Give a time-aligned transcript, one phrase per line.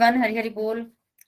[0.00, 0.78] Everyone Hari Hari बोल।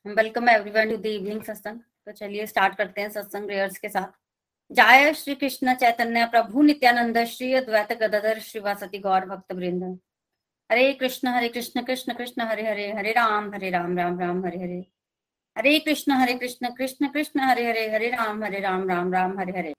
[0.07, 4.13] Welcome everyone to the evening satsang तो चलिए स्टार्ट करते हैं सत्संग रेयर्स के साथ।
[4.71, 9.85] जय श्री कृष्ण चैतन्य, प्रभु नित्यानंद, श्री अद्वैत गदाधर श्रीवासती गौर भक्त वृंद।
[10.71, 14.59] हरे कृष्ण हरे कृष्ण कृष्ण कृष्ण, हरे हरे हरे राम हरे राम राम राम, हरे
[14.59, 14.81] हरे।
[15.57, 19.59] हरे कृष्ण हरे कृष्ण कृष्ण कृष्ण, हरे हरे हरे राम हरे राम राम राम, हरे
[19.59, 19.75] हरे।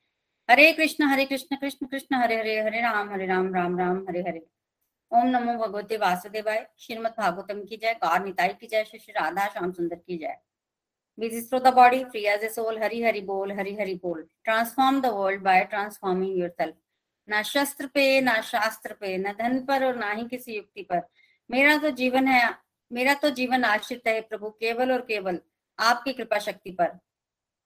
[0.50, 4.22] हरे कृष्ण हरे कृष्ण कृष्ण कृष्ण हरे हरे हरे राम हरे राम राम राम, हरे
[4.22, 4.46] हरे।
[5.14, 9.72] ओम नमो भगवते वासुदेवाय। श्रीमद भागवतम की जय, गौर निताई की जय, श्री राधा श्याम
[9.72, 15.00] सुंदर की जय। Body free as a soul Hari Hari बोल, हरि हरि बोल। Transform
[15.02, 16.76] the world by transforming yourself
[17.28, 21.02] ना शस्त्र पे, ना शास्त्र पे, न धन पर और ना ही किसी युक्ति पर।
[21.50, 22.50] मेरा तो जीवन है,
[22.92, 25.40] मेरा तो जीवन आश्रित है प्रभु, केवल और केवल
[25.80, 27.00] आपकी कृपा शक्ति पर।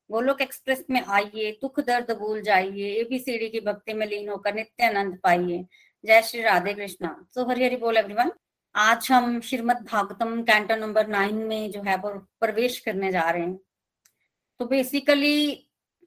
[0.09, 4.85] गोलोक एक्सप्रेस में आइए, दुख दर्द भूल जाइए एबीसीडी की भक्ति में लीन होकर नित्य
[4.85, 5.65] आनंद पाइए।
[6.05, 8.31] जय श्री राधे कृष्णा। सो हरि हरि बोल एवरीवन
[8.75, 13.41] आज हम Shrimad Bhagavatam canto number nine में जो है, वो प्रवेश करने जा रहे
[13.41, 13.59] हैं।
[14.59, 15.55] तो बेसिकली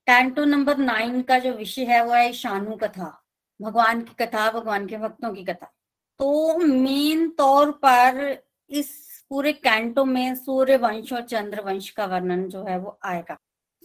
[0.06, 3.24] कैंटो नंबर नाइन का जो विषय है, वो है शानु कथा।
[3.62, 5.72] भगवान की कथा, भगवान के भक्तों की कथा।
[6.18, 12.48] तो मेन तौर पर इस पूरे कैंटो में सूर्य वंश और चंद्र वंश का वर्णन
[12.48, 13.38] जो है, वो आएगा।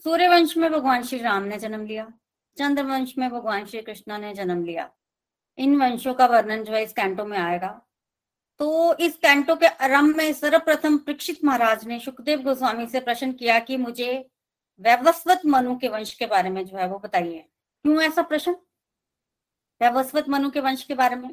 [0.04, 2.14] सूर्य वंश में भगवान श्री राम ने जन्म लिया।
[2.58, 4.92] चंद्र वंश में भगवान श्री कृष्णा ने जन्म लिया।
[5.58, 7.82] इन वंशों का वर्णन जो है इस कैंटो में आएगा।
[8.60, 13.60] तो इस कैंटो के आरंभ में सर्वप्रथम परीक्षित महाराज ने सुखदेव गोस्वामी से प्रश्न किया
[13.60, 14.30] कि मुझे
[14.80, 17.40] वैवस्वत मनु के वंश के बारे में जो है वो बताइए।
[17.86, 18.52] क्यों ऐसा प्रश्न?
[19.82, 21.30] वैवस्वत मनु के वंश के बारे में?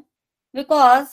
[0.55, 1.09] बिकॉज़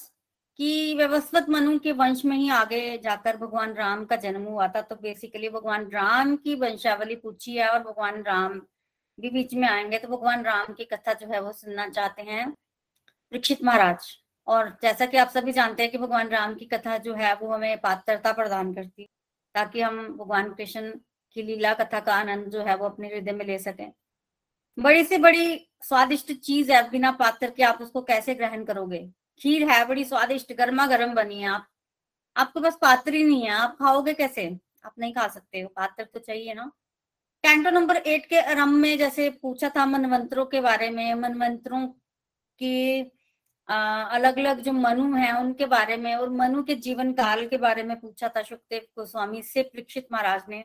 [0.58, 4.82] कि व्यवस्वत मनु के वंश में ही आगे जाकर भगवान राम का जन्म हुआ था
[4.82, 8.60] तो बेसिकली भगवान राम की वंशावली पूछी है और भगवान राम
[9.20, 12.54] भी बीच में आएँगे तो भगवान राम की कथा जो है वो सुनना चाहते हैं।
[13.32, 14.18] परीक्षित महाराज।
[14.48, 17.54] और जैसा कि आप सभी जानते हैं कि भगवान राम की कथा जो है, वो
[17.54, 19.08] हमें पात्रता प्रदान करती
[19.56, 20.92] ताकि हम भगवान कृष्ण
[21.34, 23.92] की लीला कथा का आनंद जो है, वो अपने हृदय में ले सकें।
[24.80, 29.10] बड़ी से बड़ी स्वादिष्ट चीज़ है, बिना पात्र के आप उसको कैसे ग्रहण करोगे?
[29.40, 31.68] खीर है, बड़ी स्वादिष्ट गर्मा गर्म बनी है आप।
[32.38, 34.60] आपके पास पात्र ही नहीं है, आप खाओगे कैसे?
[34.86, 36.72] आप नहीं खा सकते हो, पात्र तो चाहिए ना।
[37.44, 41.88] कैंटो नंबर एट के आरंभ में जैसे पूछा था मनवंतरों के बारे में, मनवंतरों
[42.60, 43.04] के
[43.70, 47.84] अलग अलग जो मनु हैं उनके बारे में और मनु के जीवन काल के बारे
[47.84, 50.64] में पूछा था सुखदेव गोस्वामी से परीक्षित महाराज ने,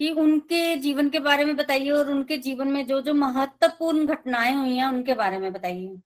[0.00, 4.54] कि उनके जीवन के बारे में बताइए और उनके जीवन में जो जो महत्वपूर्ण घटनाएँ
[4.54, 5.96] हुई हैं उनके बारे में बताइए।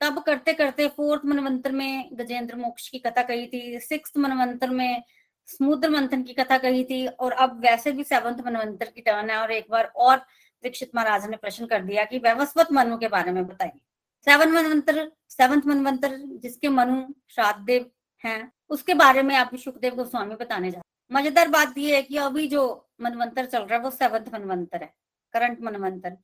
[0.00, 5.02] तब करते करते फोर्थ मनवंतर में गजेंद्र मोक्ष की कथा कही थी सिक्स मनवंतर में
[5.48, 9.36] समुद्र मंथन की कथा कही थी और अब वैसे भी सेवंथ मनवंतर की टर्न है
[9.36, 10.16] और एक बार और
[10.64, 13.80] दीक्षित महाराज ने प्रश्न कर दिया कि वैवस्वत मनु के बारे में बताइए।
[14.26, 17.90] सेवन मनवंतर सेवंथ मनवंतर जिसके मनु श्राद्धदेव
[18.24, 20.80] हैं, उसके बारे में आप सुखदेव गोस्वामी बताने जा
[21.10, 22.62] मज़ेदार बात यह है कि अभी जो
[23.02, 24.92] मनवंतर चल रहा है वो सेवंथ मनवंतर है,
[25.34, 26.16] करंट मनवंतर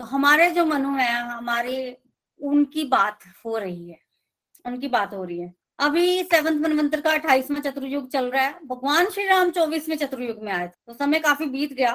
[0.00, 1.96] तो हमारे जो मनु है, हमारे,
[2.40, 3.98] उनकी बात हो रही है,
[4.64, 9.10] उनकी बात हो रही है। अभी सेवंथ मनवंतर का अट्ठाईसवां चतुर्युग चल रहा है, भगवान
[9.10, 11.94] श्री राम चौबीसवें चतुर्युग में आए तो समय काफ़ी बीत गया,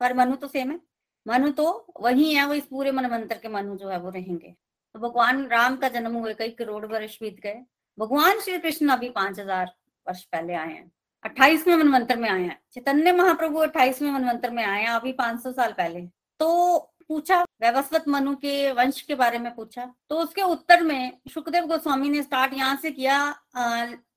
[0.00, 0.80] पर मनु तो सेम है।
[1.26, 4.54] मनु तो वही है, वो इस पूरे मनवंतर के मनु जो है वो रहेंगे।
[4.98, 7.60] तो भगवान राम का जन्म हुए कई करोड़ वर्ष बीत गए।
[7.98, 9.66] भगवान श्री कृष्ण अभी पाँच हज़ार
[10.06, 10.90] वर्ष पहले आए हैं,
[11.24, 15.52] अट्ठाईसवें मनवंतर में आए हैं। चैतन्य महाप्रभु अट्ठाईसवें मनवंतर में आए हैं, अभी पाँच सौ
[15.52, 16.00] साल पहले।
[16.40, 16.78] तो
[17.08, 22.08] पूछा, व्यवस्थित मनु के वंश के बारे में पूछा तो उसके उत्तर में सुखदेव गोस्वामी
[22.10, 23.18] ने स्टार्ट यहाँ से किया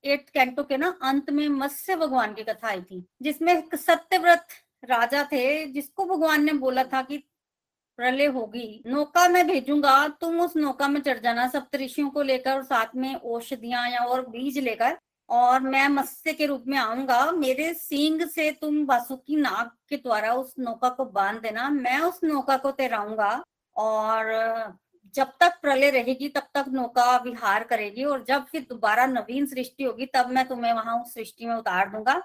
[0.04, 4.48] एट कैंटो के ना, अंत में मत्स्य भगवान की कथा आई थी, जिसमें सत्यव्रत
[4.86, 7.24] राजा थे, जिसको भगवान ने बोला था कि
[8.01, 12.63] प्रलय होगी। नौका में भेजूँगा, तुम उस नौका में चढ़ जाना, सप्तऋषियों को लेकर और
[12.63, 14.98] साथ में औषधियाँ या और बीज लेकर
[15.30, 20.33] और मैं मत्स्य के रूप में आऊँगा। मेरे सींग से तुम वासुकी नाग के द्वारा
[20.33, 23.31] उस नौका को बाँध देना। मैं उस नौका को तैराऊँगा
[23.75, 24.33] और
[25.15, 29.83] जब तक प्रलय रहेगी, तब तक नौका विहार करेगी और जब फिर दोबारा नवीन सृष्टि
[29.83, 32.21] होगी, तब मैं तुम्हें वहाँ उस सृष्टि में उतार दूँगा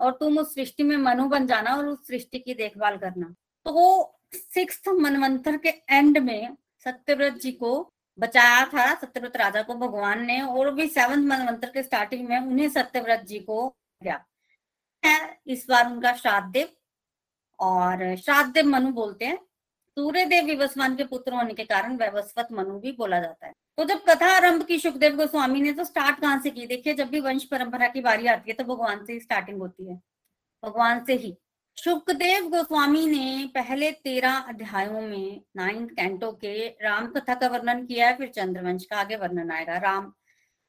[0.00, 3.34] और तुम उस सृष्टि में मनु बन जाना और उस सृष्टि की देखभाल करना।
[3.66, 10.24] तो सिक्स मनवंतर के एंड में सत्यव्रत जी को बचाया था, सत्यव्रत राजा को भगवान
[10.26, 13.68] ने, और भी सेवंथ मनवंतर के स्टार्टिंग में उन्हें सत्यव्रत जी को
[14.02, 14.24] गया
[15.46, 16.68] इस बार उनका श्राद्ध देव
[17.58, 19.38] और श्राद्ध देव मनु बोलते हैं।
[19.96, 23.84] सूर्य देव विवस्वान के पुत्र होने के कारण व्यवस्वत मनु भी बोला जाता है। तो
[23.84, 26.66] जब कथा आरंभ की, सुखदेव गोस्वामी ने तो स्टार्ट कहाँ से की?
[26.66, 29.88] देखिए, जब भी वंश परंपरा की बारी आती है तो भगवान से ही स्टार्टिंग होती
[29.88, 29.96] है।
[30.62, 31.36] भगवान से ही।
[31.76, 38.08] सुखदेव गोस्वामी ने पहले तेरह अध्यायों में नाइन्थ कैंटो के राम कथा का वर्णन किया
[38.08, 40.12] है, फिर चंद्रवंश का आगे वर्णन आएगा। राम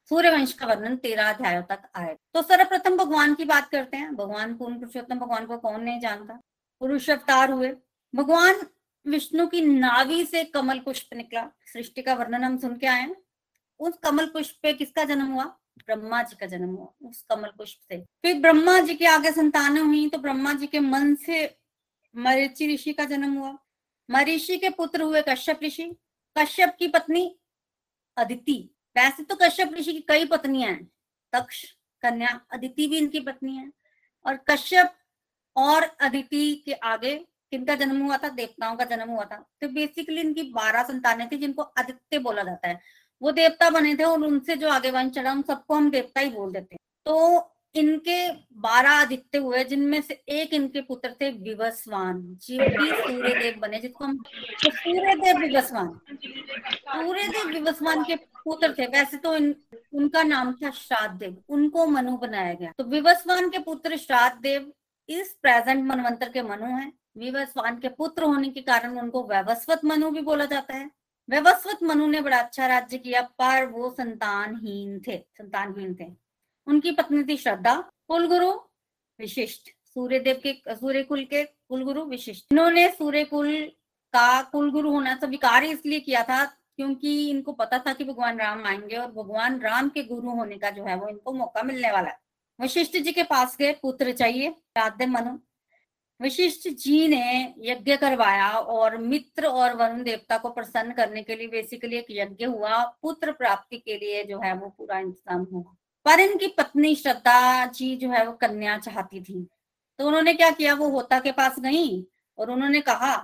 [0.05, 4.15] सूर्य वंश का वर्णन तेरह अध्यायों तक आएगा। तो सर्वप्रथम भगवान की बात करते हैं।
[4.15, 6.41] भगवान पूर्ण पुरुषोत्तम। भगवान को कौन नहीं जानता?
[6.79, 7.75] पुरुष अवतार हुए।
[8.15, 8.55] भगवान
[9.07, 13.15] विष्णु की नावी से कमल पुष्प निकला। सृष्टि का वर्णन हम सुन के आए
[13.79, 15.57] उस कमल पुष्प पे किसका जन्म हुआ?
[15.85, 19.77] ब्रह्मा जी का जन्म हुआ, उस कमल पुष्प से। फिर ब्रह्मा जी के आगे संतान
[19.77, 21.57] हुई तो ब्रह्मा जी के मन से
[22.15, 23.57] मरीचि ऋषि का जन्म हुआ।
[24.11, 25.95] मरीषि के पुत्र हुए कश्यप ऋषि।
[26.37, 27.39] कश्यप की पत्नी
[28.17, 30.91] अदिति। वैसे तो कश्यप ऋषि की कई पत्नियाँ हैं।
[31.33, 31.71] तक्ष
[32.01, 33.71] कन्या, अदिति भी इनकी पत्नी है।
[34.25, 34.93] और कश्यप
[35.55, 37.15] और अदिति के आगे
[37.51, 38.29] किनका जन्म हुआ था?
[38.29, 42.67] देवताओं का जन्म हुआ था। तो बेसिकली इनकी बारह संतानें थी, जिनको आदित्य बोला जाता
[42.67, 42.81] है।
[43.21, 46.29] वो देवता बने थे और उनसे जो आगे वंश चढ़ा उन सबको हम देवता ही
[46.29, 48.27] बोल देते हैं। तो इनके
[48.59, 53.79] बारह आदित्य हुए जिनमें से एक इनके पुत्र थे विवस्वान जो भी सूर्य देव बने
[53.79, 59.55] जिसको हम तो सूर्य देव विवस्वान। सूर्य देव विवस्वान के पुत्र थे। वैसे तो इन,
[59.93, 64.71] उनका नाम था श्राद्ध देव उनको मनु बनाया गया। तो विवस्वान के पुत्र श्राद्ध देव
[65.09, 70.09] इस प्रेजेंट मनवंतर के मनु हैं। विवस्वान के पुत्र होने के कारण उनको वैवस्वत मनु
[70.11, 70.89] भी बोला जाता है।
[71.29, 76.11] वैवस्वत मनु ने बड़ा अच्छा राज्य किया, पर वो संतानहीन थे संतानहीन थे।
[76.67, 77.75] उनकी पत्नी थी श्रद्धा,
[78.07, 78.51] कुलगुरु
[79.19, 83.71] विशिष्ट। सूर्य देव के सूर्य कुल के कुलगुरु विशिष्ट। इन्होंने सूर्य कुल
[84.13, 88.95] का कुलगुरु होना स्वीकार इसलिए किया था क्योंकि इनको पता था कि भगवान राम आएँगे
[88.95, 92.19] और भगवान राम के गुरु होने का जो है वो इनको मौका मिलने वाला है।
[92.61, 95.37] वशिष्ठ जी के पास गए, पुत्र चाहिए राधे मनु।
[96.19, 101.47] वशिष्ठ जी ने यज्ञ करवाया और मित्र और वरुण देवता को प्रसन्न करने के लिए
[101.47, 105.75] बेसिकली एक यज्ञ हुआ। पुत्र प्राप्ति के लिए जो है वो पूरा इंतज़ाम हुआ
[106.05, 109.47] पर इनकी पत्नी श्रद्धा जी जो है वो कन्या चाहती थी।
[109.99, 110.73] तो उन्होंने क्या किया?
[110.75, 112.05] वो होता के पास गई
[112.37, 113.15] और उन्होंने कहा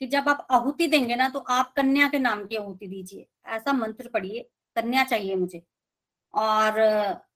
[0.00, 3.72] कि जब आप आहुति देंगे ना तो आप कन्या के नाम की आहुति दीजिए। ऐसा
[3.72, 4.40] मंत्र पढ़िए,
[4.76, 5.62] कन्या चाहिए मुझे।
[6.34, 6.74] और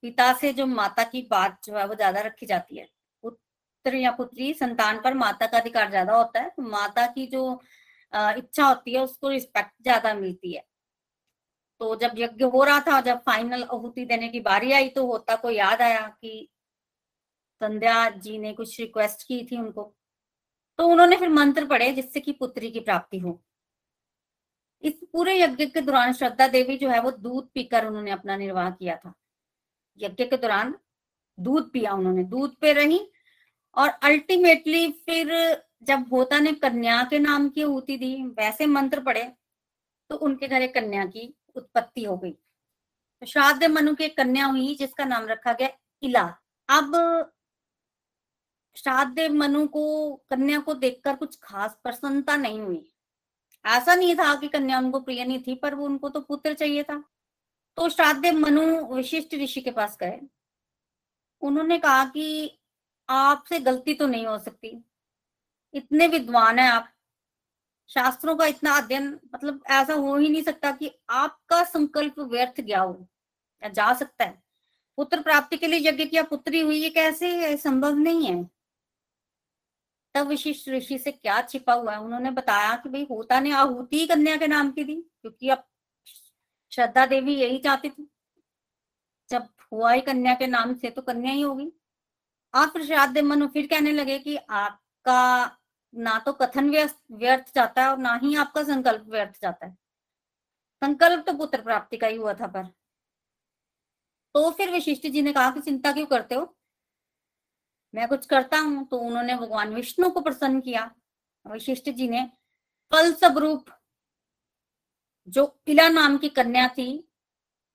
[0.02, 2.86] पिता से जो माता की बात जो है वो ज़्यादा रखी जाती है।
[3.84, 7.60] पुत्र या पुत्री संतान पर माता का अधिकार ज़्यादा होता है तो माता की जो
[8.12, 10.62] इच्छा होती है उसको रिस्पेक्ट ज़्यादा मिलती है।
[11.80, 15.36] तो जब यज्ञ हो रहा था, जब फाइनल आहुति देने की बारी आई तो होता
[15.36, 16.48] को याद आया कि
[17.60, 19.82] संध्या जी ने कुछ रिक्वेस्ट की थी उनको।
[20.78, 23.40] तो उन्होंने फिर मंत्र पढ़े जिससे कि पुत्री की प्राप्ति हो।
[24.84, 28.70] इस पूरे यज्ञ के दौरान श्रद्धा देवी जो है, वो दूध पीकर उन्होंने अपना निर्वाह
[28.70, 29.14] किया था।
[30.00, 30.74] यज्ञ के दौरान
[31.38, 32.98] दूध पिया उन्होंने। दूध पे रही
[33.76, 35.32] और अल्टीमेटली फिर
[35.82, 39.32] जब होता ने कन्या के नाम की ऊती दी, वैसे मंत्र पढ़े
[40.10, 44.74] तो उनके घर एक कन्या की उत्पत्ति हो गई। तो श्राद्ध मनु की कन्या हुई,
[44.74, 45.68] जिसका नाम रखा गया
[46.02, 46.36] इला।
[46.68, 46.92] अब
[48.76, 52.90] श्राद्ध मनु को, कन्या को देखकर कुछ खास प्रसन्नता नहीं हुई।
[53.66, 56.82] ऐसा नहीं था कि कन्या उनको प्रिय नहीं थी, पर वो उनको तो पुत्र चाहिए
[56.82, 57.04] था।
[57.76, 60.20] तो श्राद्ध मनु विशिष्ट ऋषि के पास गए।
[61.40, 62.58] उन्होंने कहा कि
[63.08, 64.84] आपसे गलती तो नहीं हो सकती।
[65.74, 66.88] इतने विद्वान है आप।
[67.88, 72.80] शास्त्रों का इतना अध्ययन मतलब ऐसा हो ही नहीं सकता कि आपका संकल्प व्यर्थ गया
[72.80, 73.06] हो,
[73.62, 74.42] या जा सकता है।
[74.98, 78.44] पुत्र प्राप्ति के लिए यज्ञ किया, पुत्री हुई, ये कैसे संभव नहीं है?
[80.14, 82.00] तब विशिष्ट ऋषि से क्या छिपा हुआ है?
[82.00, 85.64] उन्होंने बताया कि भाई होता ने आहुति कन्या के नाम की दी क्योंकि अब
[86.72, 88.08] श्रद्धा देवी यही चाहती थी।
[89.30, 91.72] जब हुआ ही कन्या के नाम से तो कन्या ही होगी।
[92.54, 95.44] आप प्रसाद मनु फिर कहने लगे कि आपका
[95.94, 99.72] ना तो कथन व्यर्थ जाता है और ना ही आपका संकल्प व्यर्थ जाता है।
[100.82, 102.64] संकल्प तो पुत्र प्राप्ति का ही हुआ था पर।
[104.34, 106.54] तो फिर वशिष्ठ जी ने कहा कि चिंता क्यों करते हो?
[107.94, 110.90] मैं कुछ करता हूँ तो उन्होंने भगवान विष्णु को प्रसन्न किया।
[111.46, 112.24] वशिष्ठ जी ने
[112.92, 113.70] फल स्वरूप
[115.28, 117.08] जो इला नाम की कन्या थी,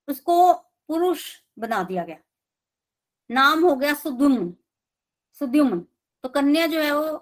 [0.07, 0.53] उसको
[0.87, 1.23] पुरुष
[1.59, 2.17] बना दिया गया।
[3.29, 4.53] नाम हो गया सुदुम
[5.33, 5.79] सुद्युमन।
[6.23, 7.17] तो कन्या जो है वो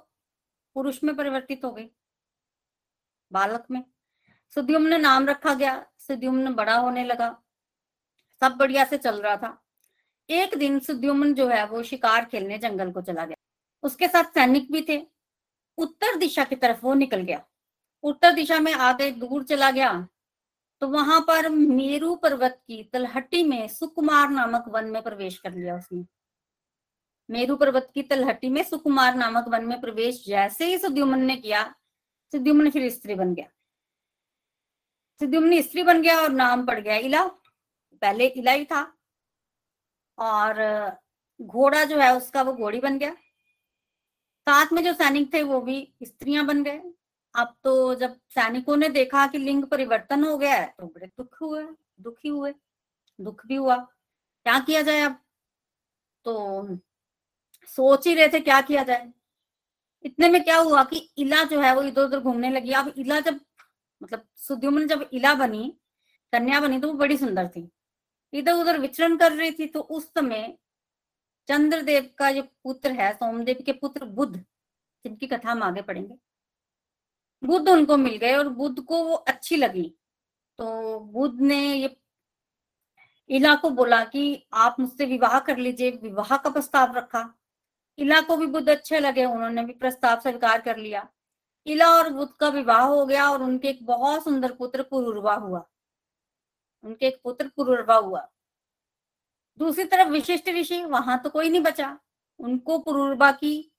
[0.74, 1.90] पुरुष में परिवर्तित हो गई।
[3.32, 3.84] बालक में।
[4.56, 7.44] सुद्युम्न नाम रखा गया। सुद्युम्न बड़ा होने लगा।
[8.40, 9.64] सब बढ़िया से चल रहा था।
[10.30, 13.36] एक दिन सुद्युम्न जो है वो शिकार खेलने जंगल को चला गया।
[13.84, 15.08] उसके साथ सैनिक भी थे।
[15.78, 17.46] उत्तर दिशा की तरफ़ वो निकल गया।
[18.04, 20.08] उत्तर दिशा में आगे दूर चला गया।
[20.82, 25.78] तो वहाँ पर मेरू पर्वत की तलहटी में सुकुमार नामक वन में प्रवेश कर लिया
[25.78, 26.06] उसने।
[27.30, 31.76] मेरू पर्वत की तलहटी में सुकुमार नामक वन में प्रवेश जैसे ही सुद्युमन ने किया,
[32.32, 33.48] सुद्युमन फिर स्त्री बन गया।
[35.20, 37.26] सुद्युमन स्त्री बन गया और नाम पड़ गया इला।
[38.02, 38.98] पहले इला ही था।
[40.18, 40.56] और
[41.42, 43.14] घोड़ा जो है उसका वो घोड़ी बन गया।
[44.48, 46.82] साथ में जो सैनिक थे वो भी स्त्रियाँ बन गए।
[47.36, 51.42] अब तो जब सैनिकों ने देखा कि लिंग परिवर्तन हो गया है तो बड़े दुख
[51.42, 51.64] हुए,
[52.00, 52.54] दुखी हुए,
[53.22, 53.78] दुख भी हुआ।
[54.46, 55.20] क्या किया जाए अब?
[56.26, 56.64] तो
[57.68, 59.12] सोच ही रहे थे क्या किया जाए।
[60.06, 63.20] इतने में क्या हुआ कि इला जो है वो इधर उधर घूमने लगी। अब इला
[63.20, 63.40] जब
[64.02, 65.74] मतलब सुद्युमन जब इला बनी,
[66.34, 67.70] कन्या बनी तो वो बड़ी सुंदर थी।
[68.34, 70.58] इधर उधर विचरण कर रही थी तो उस समय
[71.50, 76.18] चंद्रदेव का जो पुत्र है, सोमदेव के पुत्र बुद्ध, जिनकी कथा हम आगे पढ़ेंगे,
[77.42, 79.84] बुद्ध उनको मिल गए और बुद्ध को वो अच्छी लगी।
[80.60, 81.96] तो बुद्ध ने ये
[83.30, 87.22] इला को बोला कि आप मुझसे विवाह कर लीजिए। विवाह का प्रस्ताव रखा।
[87.98, 91.10] इला को भी बुद्ध अच्छे लगे, उन्होंने भी प्रस्ताव स्वीकार कर लिया।
[91.66, 95.68] इला और बुद्ध का विवाह हो गया और उनके एक बहुत सुंदर पुत्र पुरुर्वा हुआ।
[96.84, 98.30] उनके एक पुत्र पुरुर्वा हुआ।
[99.58, 102.00] दूसरी तरफ़ विशिष्ट ऋषि, वहाँ तो कोई नहीं बचा।
[102.40, 103.72] उनको पुरुर्वा की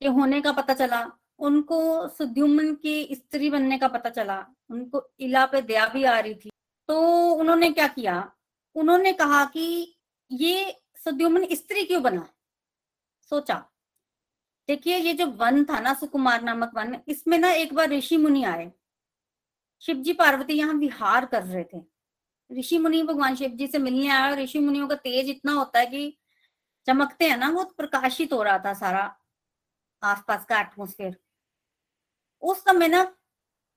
[0.00, 5.46] के होने का पता चला। उनको सुद्युम्न की स्त्री बनने का पता चला। उनको इला
[5.46, 6.50] पे दया भी आ रही थी।
[6.88, 7.00] तो
[7.32, 8.32] उन्होंने क्या किया?
[8.74, 9.96] उन्होंने कहा कि
[10.32, 12.28] ये सुद्युम्न स्त्री क्यों बना
[13.32, 13.54] सोचा।
[14.68, 18.44] देखिए, ये जो वन था ना, सुकुमार नामक वन, इसमें ना एक बार ऋषि मुनि
[18.44, 18.70] आए।
[19.82, 21.80] शिव जी पार्वती यहाँ विहार कर रहे थे।
[22.50, 25.78] ऋषि मुनि भगवान शिव जी से मिलने आए और ऋषि मुनियों का तेज इतना होता
[25.78, 26.18] है कि
[26.86, 29.02] चमकते हैं ना वो प्रकाशित हो रहा था सारा
[30.02, 31.16] आसपास का एटमोस्फेयर
[32.42, 33.02] उस समय ना,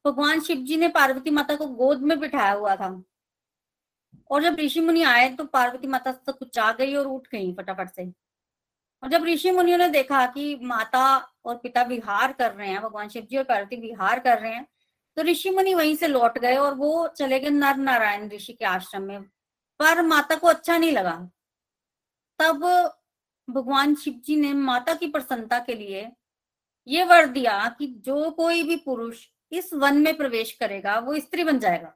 [0.05, 2.89] भगवान शिव जी ने पार्वती माता को गोद में बिठाया हुआ था।
[4.31, 7.53] और जब ऋषि मुनि आए तो पार्वती माता तो कुछ आ गई और उठ गई
[7.55, 8.05] फटाफट से।
[9.03, 11.05] और जब ऋषि मुनियों ने देखा कि माता
[11.46, 14.67] और पिता विहार कर रहे हैं, भगवान शिव जी और पार्वती विहार कर रहे हैं
[15.17, 18.65] तो ऋषि मुनि वहीं से लौट गए और वो चले गए नर नारायण ऋषि के
[18.65, 19.22] आश्रम में।
[19.79, 21.15] पर माता को अच्छा नहीं लगा।
[22.39, 22.63] तब
[23.50, 26.12] भगवान शिव जी ने माता की प्रसन्नता के लिए
[26.88, 31.43] ये वर दिया कि जो कोई भी पुरुष इस वन में प्रवेश करेगा, वो स्त्री
[31.43, 31.93] बन जाएगा।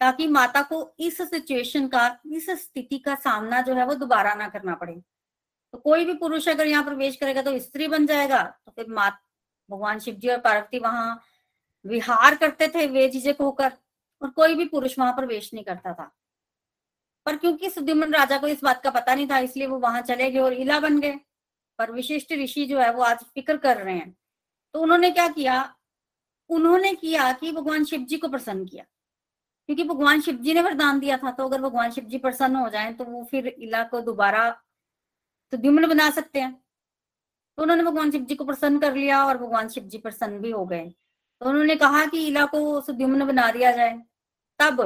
[0.00, 4.48] ताकि माता को इस सिचुएशन का, इस स्थिति का सामना जो है वो दोबारा ना
[4.48, 5.00] करना पड़े।
[5.76, 9.18] तो कोई भी पुरुष अगर यहाँ प्रवेश करेगा तो स्त्री बन जाएगा। तो फिर मात,
[9.70, 11.20] भगवान शिव जी और पार्वती वहाँ
[11.84, 13.72] विहार करते थे वे झिझक होकर
[14.22, 16.10] और कोई भी पुरुष वहाँ प्रवेश नहीं करता था।
[17.26, 20.30] पर क्योंकि सुद्युमन राजा को इस बात का पता नहीं था, इसलिए वो वहाँ चले
[20.30, 21.14] गए और इला बन गए।
[21.78, 24.16] पर विशिष्ट ऋषि जो है वो आज फ़िक्र कर रहे हैं।
[24.74, 25.62] तो उन्होंने क्या किया?
[26.50, 28.84] उन्होंने किया कि भगवान शिव जी को प्रसन्न किया।
[29.68, 32.68] क्योंकि भगवान शिव जी ने वरदान दिया था तो अगर भगवान शिव जी प्रसन्न हो
[32.68, 34.48] जाए तो वो फिर इला को दोबारा
[35.52, 36.52] तो द्युम्न बना सकते हैं।
[37.58, 40.50] तो उन्होंने भगवान शिव जी को प्रसन्न कर लिया और भगवान शिव जी प्रसन्न भी
[40.50, 40.84] हो गए।
[41.40, 43.98] तो उन्होंने कहा कि इला को सुद्युम्न बना दिया जाए।
[44.60, 44.82] तब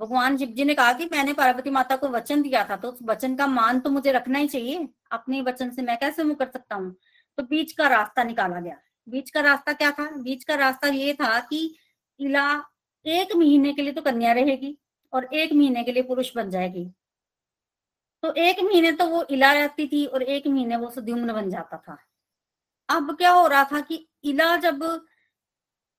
[0.00, 2.98] भगवान शिव जी ने कहा कि मैंने पार्वती माता को वचन दिया था तो उस
[3.02, 6.48] वचन का मान तो मुझे रखना ही चाहिए। अपने वचन से मैं कैसे मुँह कर
[6.48, 6.94] सकता हूँ?
[7.38, 10.10] तो बीच का रास्ता निकाला गया। बीच का रास्ता क्या था?
[10.16, 11.76] बीच का रास्ता ये था कि
[12.20, 12.46] इला
[13.06, 14.76] एक महीने के लिए तो कन्या रहेगी
[15.12, 16.90] और एक महीने के लिए पुरुष बन जाएगी।
[18.22, 21.76] तो एक महीने तो वो इला रहती थी और एक महीने वो सद्युम्न बन जाता
[21.78, 21.96] था।
[22.88, 24.84] अब क्या हो रहा था कि इला जब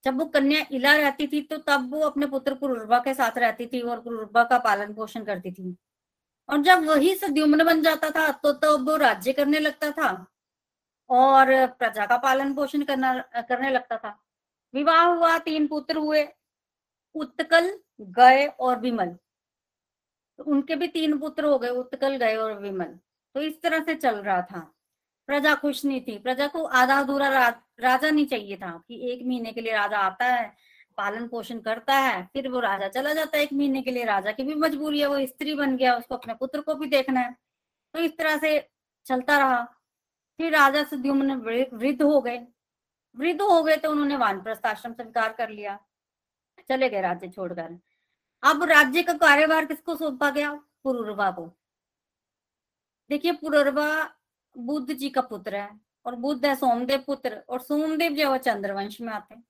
[0.03, 3.65] जब वो कन्या इला रहती थी तो तब वो अपने पुत्र पुरुर्वा के साथ रहती
[3.67, 5.75] थी और पुरुर्वा का पालन पोषण करती थी।
[6.49, 10.09] और जब वही सद्युम्न बन जाता था तो तब तो वो राज्य करने लगता था
[11.09, 14.17] और प्रजा का पालन पोषण करना, करने लगता था।
[14.73, 16.27] विवाह हुआ, तीन पुत्र हुए,
[17.15, 19.15] उत्कल गए और विमल।
[20.41, 22.97] तो उनके भी तीन पुत्र हो गए उत्कल गए और विमल।
[23.35, 24.59] तो इस तरह से चल रहा था।
[25.29, 27.47] प्रजा खुश नहीं थी। प्रजा को आधा अधूरा रा,
[27.79, 30.53] राजा नहीं चाहिए था कि एक महीने के लिए राजा आता है
[30.97, 34.31] पालन पोषण करता है फिर वो राजा चला जाता है एक महीने के लिए। राजा
[34.31, 37.35] की भी मजबूरी है वो स्त्री बन गया उसको अपने पुत्र को भी देखना है।
[37.93, 38.57] तो इस तरह से
[39.05, 39.63] चलता रहा।
[40.39, 41.35] फिर राजा सुद्युम्न
[41.73, 42.37] वृद्ध हो गए।
[43.15, 45.79] वृद्ध हो गए तो उन्होंने वानप्रस्थ आश्रम स्वीकार कर लिया।
[46.69, 47.79] चले गए राज्य छोड़कर।
[48.43, 50.53] अब राज्य का कार्यभार किसको सौंपा गया?
[50.83, 51.45] पुरुरवा को।
[53.09, 53.87] देखिए, पुरुरवा
[54.57, 58.99] बुद्ध जी का पुत्र है और बुद्ध है सोमदेव पुत्र और सोमदेव जो है चंद्रवंश
[59.01, 59.43] में आते हैं।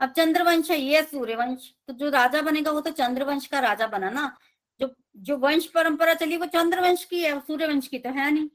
[0.00, 4.10] अब चंद्रवंश है, ये सूर्यवंश। तो जो राजा बनेगा वो तो चंद्रवंश का राजा बना
[4.10, 4.36] ना।
[4.80, 8.48] जो जो वंश परंपरा चली वो चंद्रवंश की है सूर्यवंश की तो है नहीं।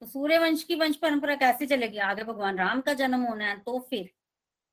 [0.00, 1.98] तो सूर्यवंश की वंश परंपरा कैसे चलेगी?
[1.98, 4.10] आगे भगवान राम का जन्म होना है तो फिर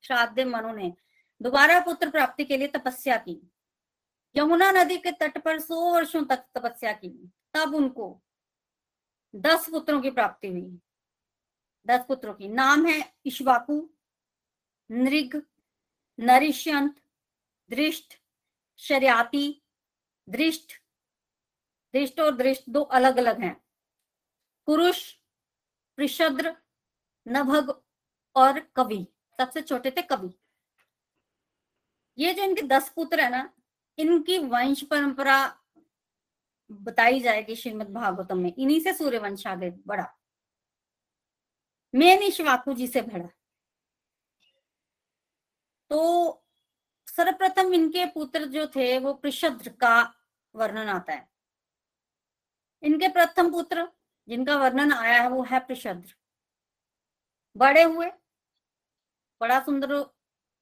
[0.03, 0.93] श्राद्ध मनु ने
[1.41, 3.51] दोबारा पुत्र प्राप्ति के लिए तपस्या की।
[4.35, 8.23] यमुना नदी के तट पर सौ वर्षों तक तपस्या की। तब उनको
[9.35, 10.79] दस पुत्रों की प्राप्ति हुई।
[11.87, 13.89] दस पुत्रों की नाम है इश्वाकु,
[14.91, 15.45] नृग,
[16.19, 17.01] नरिष्यंत,
[17.69, 18.21] दृष्ट,
[18.77, 19.63] शरियाती,
[20.29, 20.73] दृष्ट।
[21.93, 23.65] दृष्ट और दृष्ट दो अलग अलग हैं।
[24.65, 25.13] पुरुष
[25.97, 26.55] पृषद्र
[27.27, 27.83] नभग
[28.35, 30.29] और कवि। सबसे छोटे थे कवि।
[32.17, 33.49] ये जो इनके दस पुत्र है ना,
[33.97, 35.37] इनकी वंश परंपरा
[36.71, 40.13] बताई जाएगी श्रीमद भागवतम में। इन्हीं से सूर्यवंश आगे बढ़ा।
[41.93, 43.27] मैं निश्वाकु जी से बढ़ा
[45.91, 45.99] तो
[47.07, 50.13] सर्वप्रथम इनके पुत्र जो थे, वो पृषद्र का
[50.55, 51.27] वर्णन आता है।
[52.83, 53.87] इनके प्रथम पुत्र,
[54.27, 56.13] जिनका वर्णन आया है, वो है पृषद्र
[57.55, 58.11] बड़े हुए,
[59.41, 59.93] बड़ा सुंदर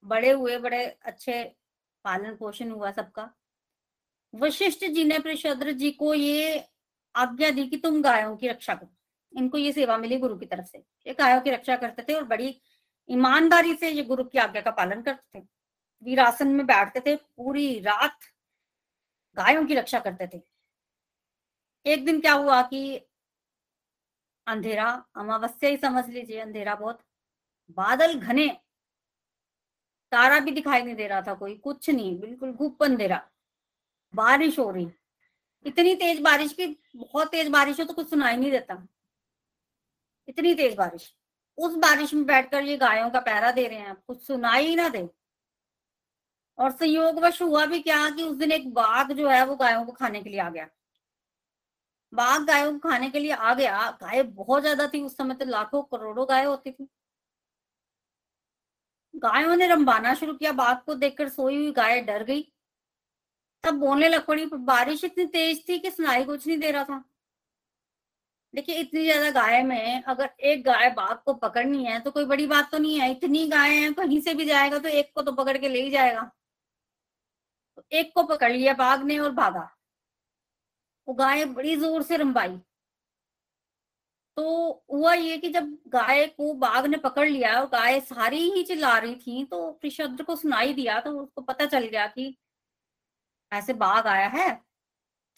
[0.06, 1.44] बड़े हुए, बड़े अच्छे
[2.06, 3.30] पालन पोषण हुआ सबका।
[4.34, 6.64] वशिष्ठ जी ने पृषद्र जी को ये
[7.16, 8.94] आज्ञा दी कि तुम गायों की रक्षा करो,
[9.34, 12.24] इनको ये सेवा मिली गुरु की तरफ़ से। ये गायों की रक्षा करते थे और
[12.24, 12.56] बड़ी
[13.10, 15.44] ईमानदारी से ये गुरु की आज्ञा का पालन करते थे।
[16.04, 18.20] वीरासन में बैठते थे, पूरी रात
[19.38, 20.42] गायों की रक्षा करते थे।
[21.86, 22.98] एक दिन क्या हुआ कि
[24.48, 27.02] अंधेरा, अमावस्या ही समझ लीजिए, अंधेरा बहुत,
[27.70, 28.48] बादल घने
[30.15, 33.22] तारा भी दिखाई नहीं दे रहा था कोई, कुछ नहीं, बिल्कुल गुप्त अंधेरा।
[34.13, 34.88] बारिश हो रही।
[35.65, 38.86] इतनी तेज बारिश की, बहुत तेज बारिश हो तो कुछ सुनाई नहीं देता।
[40.27, 41.13] इतनी तेज बारिश।
[41.57, 45.07] उस बारिश में बैठकर ये गायों का पैरा दे रहे हैं कुछ सुनाई ना दे।
[46.60, 49.91] और संयोगवश हुआ भी क्या कि उस दिन एक बाघ जो है वो गायों को
[49.91, 50.67] खाने के लिए आ गया।
[52.13, 55.45] बाघ गायों को खाने के लिए आ गया। गाय बहुत ज़्यादा थी, उस समय तो
[55.45, 56.88] लाखों करोड़ों गाय होती थी।
[59.15, 62.41] गायों ने रंबाना शुरू किया बाघ को देखकर सोई हुई गाय डर गई।
[63.63, 67.04] तब बोलने लग पड़ी बारिश इतनी तेज थी कि सुनाई कुछ नहीं दे रहा था।
[68.54, 72.45] देखिए, इतनी ज़्यादा गाय में अगर एक गाय बाघ को पकड़नी है तो कोई बड़ी
[72.47, 75.32] बात तो नहीं है। इतनी गाय है, कहीं से भी जाएगा तो एक को तो
[75.34, 76.21] पकड़ के ले ही जाएगा।
[77.78, 79.69] तो एक को पकड़ लिया बाघ ने और भागा।
[81.08, 82.58] वो गाय बड़ी ज़ोर से रंबाई
[84.38, 88.63] तो हुआ ये कि जब गाय को बाघ ने पकड़ लिया, और गाय सारी ही
[88.63, 92.36] चिल्ला रही थी तो कृष्ण को सुनाई दिया तो उसको पता चल गया कि
[93.52, 94.50] ऐसे बाघ आया है।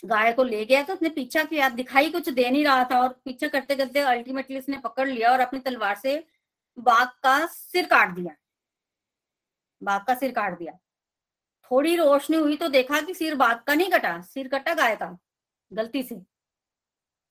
[0.03, 3.09] गाय को ले गया तो उसने पीछा किया। दिखाई कुछ दे नहीं रहा था, और
[3.25, 6.23] पीछा करते करते अल्टीमेटली उसने पकड़ लिया और अपनी तलवार से
[6.77, 8.35] बाघ का सिर काट दिया।
[9.81, 10.73] बाघ का सिर काट दिया।
[11.71, 15.17] थोड़ी रोशनी हुई तो देखा कि सिर बाघ का नहीं कटा, सिर कटा गाय का,
[15.71, 16.15] गलती से।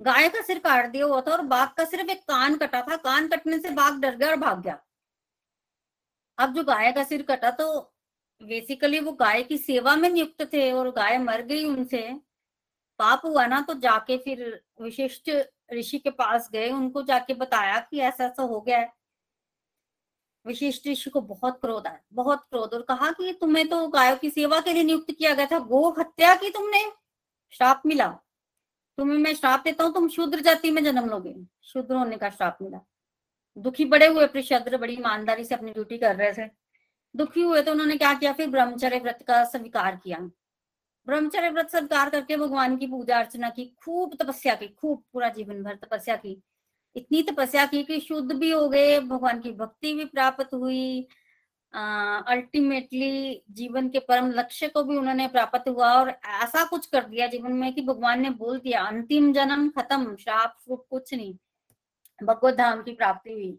[0.00, 2.96] गाय का सिर काट दिया हुआ था और बाघ का सिर्फ़ एक कान कटा था।
[2.96, 4.78] कान कटने से बाघ डर गया और भाग गया।
[6.38, 7.80] अब जो गाय का सिर कटा तो
[8.40, 12.02] बेसिकली वो गाय की सेवा में नियुक्त थे और गाय मर गई उनसे।
[13.00, 14.42] पाप हुआ ना तो जाके फिर
[14.82, 15.30] विशिष्ट
[15.72, 18.92] ऋषि के पास गए। उनको जाके बताया कि ऐसा ऐसा हो गया है।
[20.46, 24.30] विशिष्ट ऋषि को बहुत क्रोध आया, बहुत क्रोध और कहा कि तुम्हें तो गायों की
[24.30, 26.84] सेवा के लिए नियुक्त किया गया था। गो हत्या की तुमने?
[27.52, 28.06] श्राप मिला।
[28.98, 32.58] तुम्हें मैं श्राप देता हूँ, तुम शूद्र जाति में जन्म लोगे। शूद्र होने का श्राप
[32.62, 32.80] मिला।
[33.58, 36.50] दुखी बड़े हुए प्रशद्र बड़ी ईमानदारी से अपनी ड्यूटी कर रहे थे।
[37.16, 38.32] दुखी हुए तो उन्होंने क्या किया?
[38.32, 40.18] फिर ब्रह्मचर्य व्रत का स्वीकार किया।
[41.06, 45.62] ब्रह्मचर्य व्रत स्वीकार करके भगवान की पूजा अर्चना की, खूब तपस्या की, खूब पूरा जीवन
[45.62, 46.42] भर तपस्या की।
[46.96, 51.06] इतनी तपस्या की कि शुद्ध भी हो गए, भगवान की भक्ति भी प्राप्त हुई।
[51.76, 57.26] अल्टीमेटली जीवन के परम लक्ष्य को भी उन्होंने प्राप्त हुआ और ऐसा कुछ कर दिया
[57.26, 61.34] जीवन में कि भगवान ने बोल दिया, अंतिम जन्म खत्म, श्राप कुछ नहीं।
[62.22, 63.58] भगवत धाम की प्राप्ति हुई।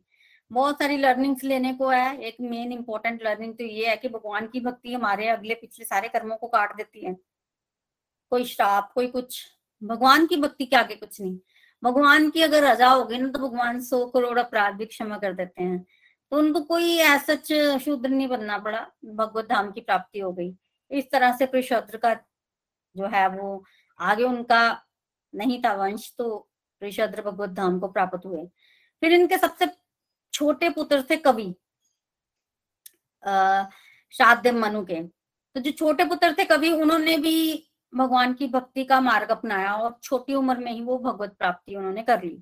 [0.51, 4.47] बहुत सारी लर्निंग्स लेने को है। एक मेन इंपॉर्टेंट लर्निंग तो ये है कि भगवान
[4.47, 7.13] की भक्ति हमारे अगले पिछले सारे कर्मों को काट देती है।
[8.29, 9.45] कोई श्राप, कोई कुछ।
[9.83, 11.37] भगवान की भक्ति के आगे कुछ नहीं।
[11.83, 15.63] भगवान की अगर रजा होगी ना तो भगवान सौ करोड़ अपराध भी क्षमा कर देते
[15.63, 15.85] हैं।
[16.31, 17.35] तो उनको कोई ऐसा
[17.79, 20.53] शूद्र नहीं बनना पड़ा। भगवत धाम की प्राप्ति हो गई।
[20.91, 22.13] इस तरह से प्रशुद्र का
[22.95, 23.63] जो है वो
[23.99, 24.61] आगे उनका
[25.33, 26.37] नहीं था वंश तो
[26.81, 28.45] प्रशुद्र भगवत धाम को प्राप्त हुए।
[29.01, 29.67] फिर इनके सबसे
[30.33, 31.53] छोटे पुत्र थे कवि
[34.13, 38.99] श्राद्ध मनु के। तो जो छोटे पुत्र थे कवि, उन्होंने भी भगवान की भक्ति का
[39.01, 42.37] मार्ग अपनाया और छोटी उम्र में ही वो भगवत प्राप्ति उन्होंने कर ली।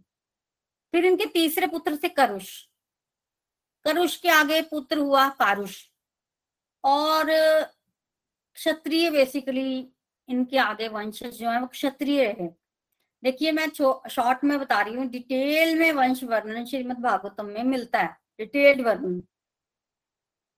[0.94, 2.52] फिर इनके तीसरे पुत्र थे करुष।
[3.86, 5.84] करुष के आगे पुत्र हुआ कारुष।
[6.84, 7.32] और
[8.58, 9.88] क्षत्रिय बेसिकली
[10.30, 12.48] इनके आगे वंशज जो है वो क्षत्रिय रहे
[13.24, 18.00] देखिए मैं शॉर्ट में बता रही हूँ डिटेल में वंश वर्णन श्रीमद भागवतम में मिलता
[18.00, 19.20] है डिटेल्ड वर्णन।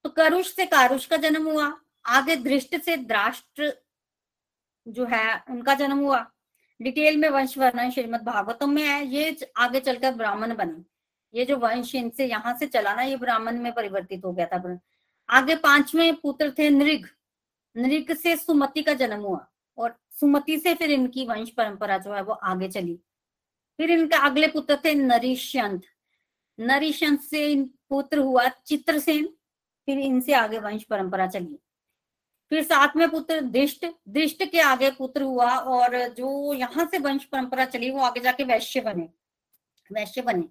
[0.06, 1.72] तो करुष से कारुष का जन्म हुआ,
[2.06, 3.74] आगे दृष्ट से द्राष्ट्र
[4.88, 6.20] जो है उनका जन्म हुआ।
[6.80, 10.84] डिटेल में वंश वर्णन श्रीमद भागवतम में है, ये आगे चलकर ब्राह्मण बने।
[11.34, 14.80] ये जो वंश इनसे यहाँ से चला ना, ये ब्राह्मण में परिवर्तित हो गया था
[15.30, 17.08] आगे पाँचवें पुत्र थे नृग।
[17.76, 19.46] नृग से सुमति का जन्म हुआ
[19.78, 22.96] और सुमति से फिर इनकी वंश परंपरा जो है वो आगे चली।
[23.80, 25.82] फिर इनका अगले पुत्र थे नरिशंत।
[26.60, 29.28] नरिशंत से इन पुत्र हुआ चित्रसेन,
[29.88, 31.60] फिर इनसे आगे वंश परंपरा चली।
[32.52, 37.66] फिर सातवें पुत्र दृष्ट। दृष्ट के आगे पुत्र हुआ और जो यहाँ से वंश परंपरा
[37.66, 39.10] चली वो आगे जाके वैश्य बने।
[39.90, 40.44] वैश्य बने।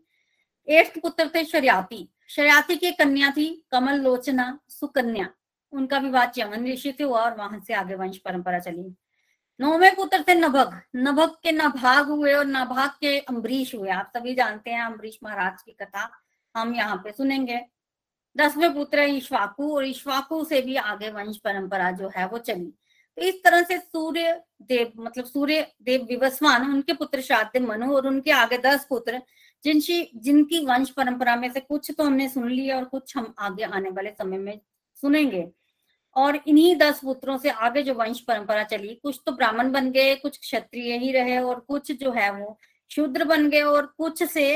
[0.69, 5.29] एट्थ पुत्र थे शरियाती। शरियाती की कन्या थी, कमल लोचना सुकन्या।
[5.73, 8.95] उनका विवाह चमन ऋषि से हुआ और वहाँ से आगे वंश परंपरा चली।
[9.61, 14.35] नौवे पुत्र थे नभग। नभग के नभाग हुए और नभाग के अम्बरीश हुए। आप सभी
[14.35, 16.11] जानते हैं अम्बरीश महाराज की कथा
[16.55, 17.61] हम यहाँ पे सुनेंगे।
[18.37, 22.73] दसवें पुत्र है ईश्वाकु और ईश्वाकु से भी आगे वंश परंपरा जो है वो चली।
[23.19, 28.07] तो इस तरह से सूर्य देव मतलब सूर्य देव विवस्वान उनके पुत्र श्राद्ध मनु और
[28.07, 29.23] उनके आगे दस पुत्र
[29.67, 33.65] जिनकी जिनकी वंश परंपरा में से कुछ तो हमने सुन लिया और कुछ हम आगे
[33.65, 34.61] आने वाले समय में
[34.97, 35.47] सुनेंगे।
[36.17, 40.15] और इन्हीं दस पुत्रों से आगे जो वंश परंपरा चली, कुछ तो ब्राह्मण बन गए,
[40.15, 42.59] कुछ क्षत्रिय ही रहे और कुछ जो है वो
[42.91, 44.47] शूद्र बन गए और कुछ से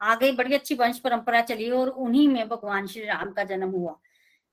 [0.00, 3.92] आगे बड़ी अच्छी वंश परंपरा चली और उन्हीं में भगवान श्री राम का जन्म हुआ।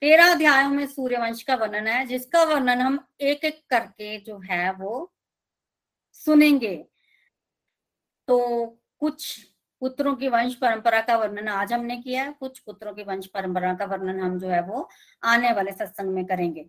[0.02, 4.40] तेरह अध्यायों में सूर्य वंश का वर्णन है, जिसका वर्णन हम एक एक करके जो
[4.40, 5.12] है वो
[6.14, 6.76] सुनेंगे।
[8.28, 8.40] तो
[9.00, 9.51] कुछ
[9.82, 13.86] पुत्रों की वंश परंपरा का वर्णन आज हमने किया कुछ पुत्रों की वंश परंपरा का
[13.86, 14.90] वर्णन हम जो है वो
[15.24, 16.66] आने वाले सत्संग में करेंगे।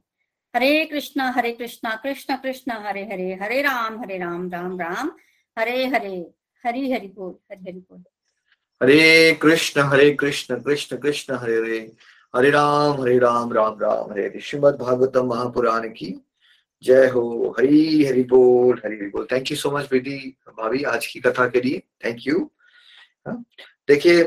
[0.55, 5.13] हरे कृष्णा हरे कृष्णा, कृष्ण कृष्ण, हरे हरे हरे राम हरे राम राम राम,
[5.59, 6.17] हरे हरे,
[6.65, 8.03] हरि हरि बोल, हरि हरि बोल।
[8.83, 11.79] हरे कृष्ण हरे कृष्ण कृष्ण कृष्ण, हरे हरे
[12.37, 16.25] हरे राम हरे राम राम राम, हरे हरे। श्रीमद भागवतम महापुराण की
[16.83, 20.17] जय हो। हरी हरि बोल, हरि हरि बोल। थैंक यू सो मच बेटी
[20.49, 22.51] भाभी, आज की कथा के लिए। थैंक यू
[23.29, 24.23] देखिए,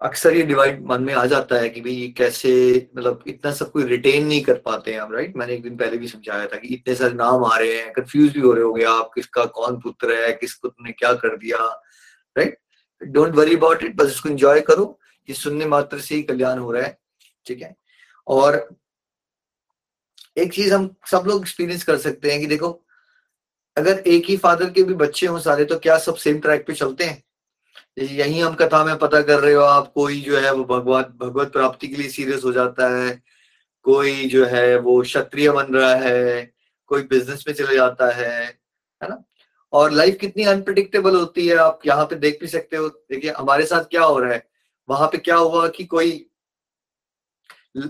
[0.00, 2.50] अक्सर ये डिवाइड मन में आ जाता है कि भाई कैसे
[2.96, 5.98] मतलब इतना सब कोई रिटेन नहीं कर पाते हैं आप राइट मैंने एक दिन पहले
[5.98, 8.72] भी समझाया था कि इतने सारे नाम आ रहे हैं कंफ्यूज भी हो रहे हो
[8.72, 11.58] गए आप, किसका कौन पुत्र है किस पुत्र ने क्या कर दिया
[12.36, 12.58] right
[13.02, 16.72] don't worry about it बस इसको एंजॉय करो, ये सुनने मात्र से ही कल्याण हो
[16.72, 16.98] रहा है,
[17.46, 17.74] ठीक है?
[18.26, 18.76] और
[20.36, 22.83] एक चीज़ हम सब लोग एक्सपीरियंस कर सकते हैं कि देखो
[23.76, 26.74] अगर एक ही फादर के भी बच्चे हों सारे तो क्या सब सेम ट्रैक पे
[26.74, 27.22] चलते हैं?
[27.98, 31.52] यही हम कथा में पता कर रहे हो आप, कोई जो है वो भगवत भगवत
[31.52, 33.22] प्राप्ति के लिए सीरियस हो जाता है,
[33.84, 36.52] कोई जो है वो क्षत्रिय बन रहा है,
[36.90, 38.30] कोई बिज़नेस में चले जाता है
[39.02, 39.22] है ना?
[39.72, 43.66] और लाइफ कितनी अनप्रडिक्टेबल होती है, आप यहाँ पे देख भी सकते हो। देखिए, हमारे
[43.66, 44.46] साथ क्या हो रहा है?
[44.88, 46.10] वहाँ पे क्या हुआ कि कोई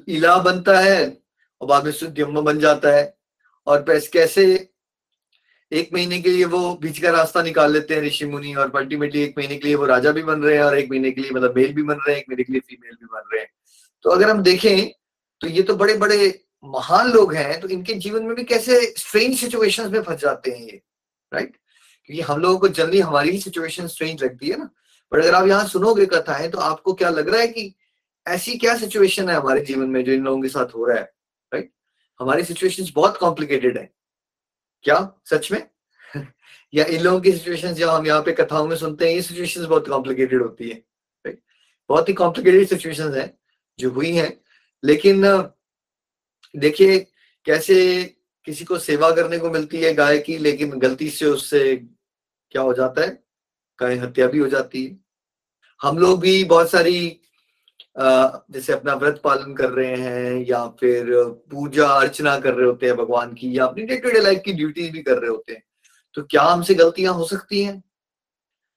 [0.08, 1.04] इला बनता है
[1.60, 3.14] और बाद में शुद्ध बन जाता है।
[3.66, 4.44] और कैसे
[5.74, 9.22] एक महीने के लिए वो बीच का रास्ता निकाल लेते हैं ऋषि मुनि, और अल्टीमेटली
[9.22, 11.30] एक महीने के लिए वो राजा भी बन रहे हैं, और एक महीने के लिए
[11.30, 13.50] मतलब मेल भी बन रहे हैं, एक महीने के लिए फीमेल भी बन रहे हैं।
[14.04, 14.90] तो अगर हम देखें
[15.40, 19.38] तो ये तो बड़े बड़े महान लोग हैं तो इनके जीवन में भी कैसे स्ट्रेंज
[19.38, 20.80] सिचुएशंस में फंस जाते हैं ये
[21.32, 21.56] राइट
[22.04, 24.68] क्योंकि हम लोगों को जल्दी हमारी ही सिचुएशन स्ट्रेंज लगती है ना।
[25.12, 27.74] बट अगर आप यहाँ सुनोगे कथा है तो आपको क्या लग रहा है कि
[28.26, 31.04] ऐसी क्या सिचुएशन है हमारे जीवन में जो इन लोगों के साथ हो रहा है
[31.52, 31.70] राइट
[32.20, 33.88] हमारी सिचुएशन बहुत कॉम्प्लिकेटेड है।
[34.84, 35.20] क्या?
[35.24, 35.68] सच में?
[36.74, 39.66] या इन लोगों की सिचुएशन जो हम यहाँ पे कथाओं में सुनते हैं, ये सिचुएशन
[39.66, 40.84] बहुत कॉम्प्लिकेटेड होती है
[41.88, 43.38] बहुत ही कॉम्प्लिकेटेड सिचुएशन है,
[43.78, 44.40] जो हुई है।
[44.84, 45.22] लेकिन
[46.56, 46.98] देखिए,
[47.44, 48.04] कैसे
[48.44, 51.76] किसी को सेवा करने को मिलती है गाय की, लेकिन गलती से उससे
[52.50, 53.24] क्या हो जाता है?
[53.80, 54.98] गाय हत्या भी हो जाती है।
[55.82, 57.20] हम लोग भी बहुत सारी
[57.96, 61.12] जैसे अपना व्रत पालन कर रहे हैं या फिर
[61.50, 64.52] पूजा अर्चना कर रहे होते हैं भगवान की या अपनी डे टू डे लाइफ की
[64.52, 65.62] ड्यूटीज़ भी कर रहे होते हैं
[66.14, 67.83] तो क्या हमसे गलतियाँ हो सकती हैं?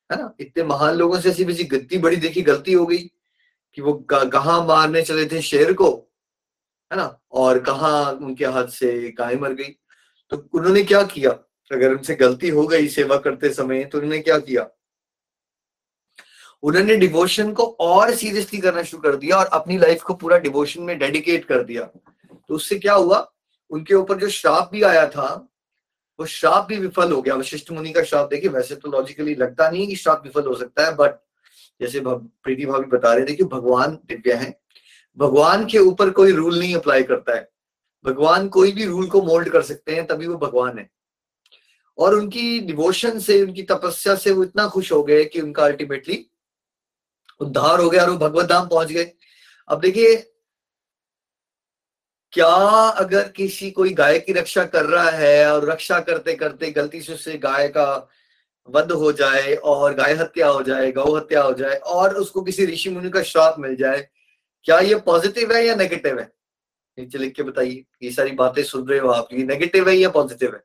[0.09, 0.33] है ना?
[0.39, 2.97] इतने महान लोगों से ऐसी वैसी गलती बड़ी देखी गलती हो गई
[3.77, 5.89] कि वो कहा मारने चले थे शेर को,
[6.91, 7.19] है ना?
[7.31, 9.75] और कहा उनके हाथ से गाय मर गई।
[10.31, 11.31] तो उन्होंने क्या किया?
[11.71, 14.67] अगर उनसे गलती हो गई सेवा करते समय तो उन्होंने क्या किया?
[16.63, 20.81] उन्होंने डिवोशन को और सीरियसली करना शुरू कर दिया और अपनी लाइफ को पूरा डिवोशन
[20.81, 21.83] में डेडिकेट कर दिया।
[22.47, 23.31] तो उससे क्या हुआ?
[23.69, 25.49] उनके ऊपर जो श्राप भी आया था,
[26.19, 29.69] वो श्राप भी विफल हो गया। वशिष्ठ मुनि का श्राप, देखिए, वैसे तो लॉजिकली लगता
[29.69, 31.11] नहीं कि श्राप विफल हो सकता है बट
[31.81, 34.59] जैसे प्रीति भाभी बता रहे थे कि भगवान दिव्य है।
[35.17, 37.51] भगवान के ऊपर कोई रूल नहीं अप्लाई करता है।
[38.05, 40.89] भगवान कोई भी रूल को मोल्ड कर सकते हैं, तभी वो भगवान है।
[41.97, 46.29] और उनकी डिवोशन से, उनकी तपस्या से वो इतना खुश हो गए कि उनका अल्टीमेटली
[47.41, 49.11] उद्धार हो गया और वो भगवत धाम पहुँच गए।
[49.67, 50.15] अब देखिए,
[52.33, 52.47] क्या
[52.97, 57.13] अगर किसी कोई गाय की रक्षा कर रहा है और रक्षा करते करते गलती से
[57.13, 58.09] उससे गाय का
[58.67, 62.65] वध हो जाए और गाय हत्या हो जाए, गौ हत्या हो जाए और उसको किसी
[62.65, 64.07] ऋषि मुनि का श्राप मिल जाए,
[64.65, 66.31] क्या ये पॉजिटिव है या नेगेटिव है?
[66.97, 70.09] नीचे लिख के बताइए। ये सारी बातें सुन रहे हो आप। ये नेगेटिव है या
[70.09, 70.63] पॉजिटिव है?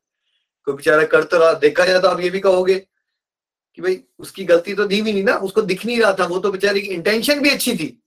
[0.64, 2.74] कोई बेचारा कर तो रहा, देखा जाए तो आप ये भी कहोगे।
[3.74, 6.38] कि भाई उसकी गलती तो दी भी नहीं ना, उसको दिख नहीं रहा था, वो
[6.38, 8.02] तो बेचारे की इंटेंशन भी अच्छी थी।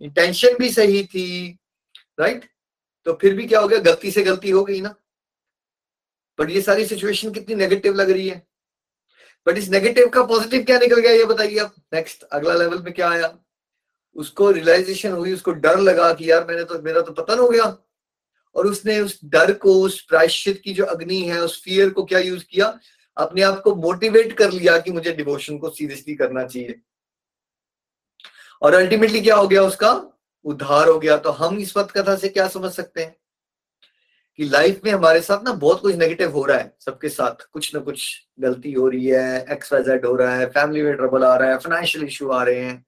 [0.00, 1.58] इंटेंशन भी सही थी
[2.20, 2.44] राइट
[3.06, 4.94] तो फिर भी क्या हो गया, गलती से गलती हो गई ना।
[6.38, 8.46] बट ये सारी सिचुएशन कितनी नेगेटिव लग रही है।
[9.46, 12.92] बट इस नेगेटिव का पॉजिटिव क्या निकल गया, ये बताइए आप। नेक्स्ट अगला लेवल में
[12.92, 13.38] क्या आया?
[14.14, 17.64] उसको रियलाइजेशन हुई, उसको डर लगा कि यार मैंने तो मेरा तो पतन हो गया।
[18.56, 22.18] और उसने उस डर को, उस प्रायश्चित की जो अग्नि है, उस फियर को क्या
[22.18, 22.78] यूज़ किया?
[23.18, 26.80] अपने आप को मोटिवेट कर लिया कि मुझे डिवोशन को सीरियसली करना चाहिए।
[28.62, 30.20] और अल्टीमेटली क्या हो गया उसका?
[30.44, 33.16] उद्धार हो गया। तो हम इस वक्त कथा से क्या समझ सकते हैं?
[34.36, 37.74] कि लाइफ में हमारे साथ ना बहुत कुछ नेगेटिव हो रहा है, सबके साथ। कुछ
[37.74, 41.36] ना कुछ गलती हो रही है एक्स जेड हो रहा है फैमिली में ट्रबल आ
[41.36, 42.86] रहा है फाइनेंशियल इश्यू आ रहे हैं।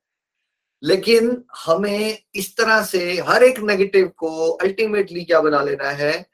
[0.82, 6.29] लेकिन हमें इस तरह से हर एक नेगेटिव को अल्टीमेटली क्या बना लेना है?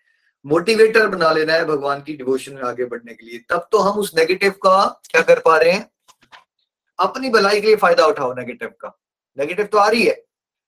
[0.47, 3.99] मोटिवेटर बना लेना है भगवान की डिवोशन में आगे बढ़ने के लिए। तब तो हम
[3.99, 5.91] उस नेगेटिव का क्या कर पा रहे हैं?
[6.99, 8.99] अपनी भलाई के लिए फ़ायदा उठाओ नेगेटिव का।
[9.39, 10.25] नेगेटिव तो आ रही है।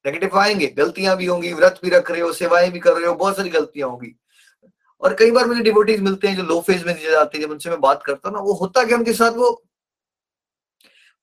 [0.06, 3.14] नेगेटिव आएँगे। गलतियाँ भी होंगी, व्रत भी रख रहे हो, सेवाएँ भी कर रहे हो,
[3.14, 4.20] बहुत सारी गलतियाँ होंगी।
[5.00, 7.50] और कई बार मुझे डिवोटीज मिलते हैं जो लो फ़ेज़ में दिए जाते हैं। जब
[7.50, 9.32] उनसे मैं बात करता हूँ ना, वो होता क्या उनके साथ?
[9.32, 9.64] वो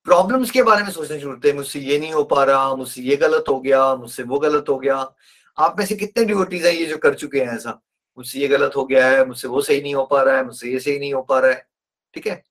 [0.03, 3.01] प्रॉब्लम्स के बारे में सोचने शुरू होते हैं। मुझसे ये नहीं हो पा रहा, मुझसे
[3.01, 5.13] ये गलत हो गया, मुझसे वो गलत हो गया।
[5.57, 7.81] आप में से कितने डिवोटीज हैं ये जो कर चुके हैं ऐसा?
[8.17, 10.71] मुझसे ये गलत हो गया है, मुझसे वो सही नहीं हो पा रहा है, मुझसे
[10.71, 11.67] ये सही नहीं हो पा रहा है,
[12.13, 12.43] ठीक है?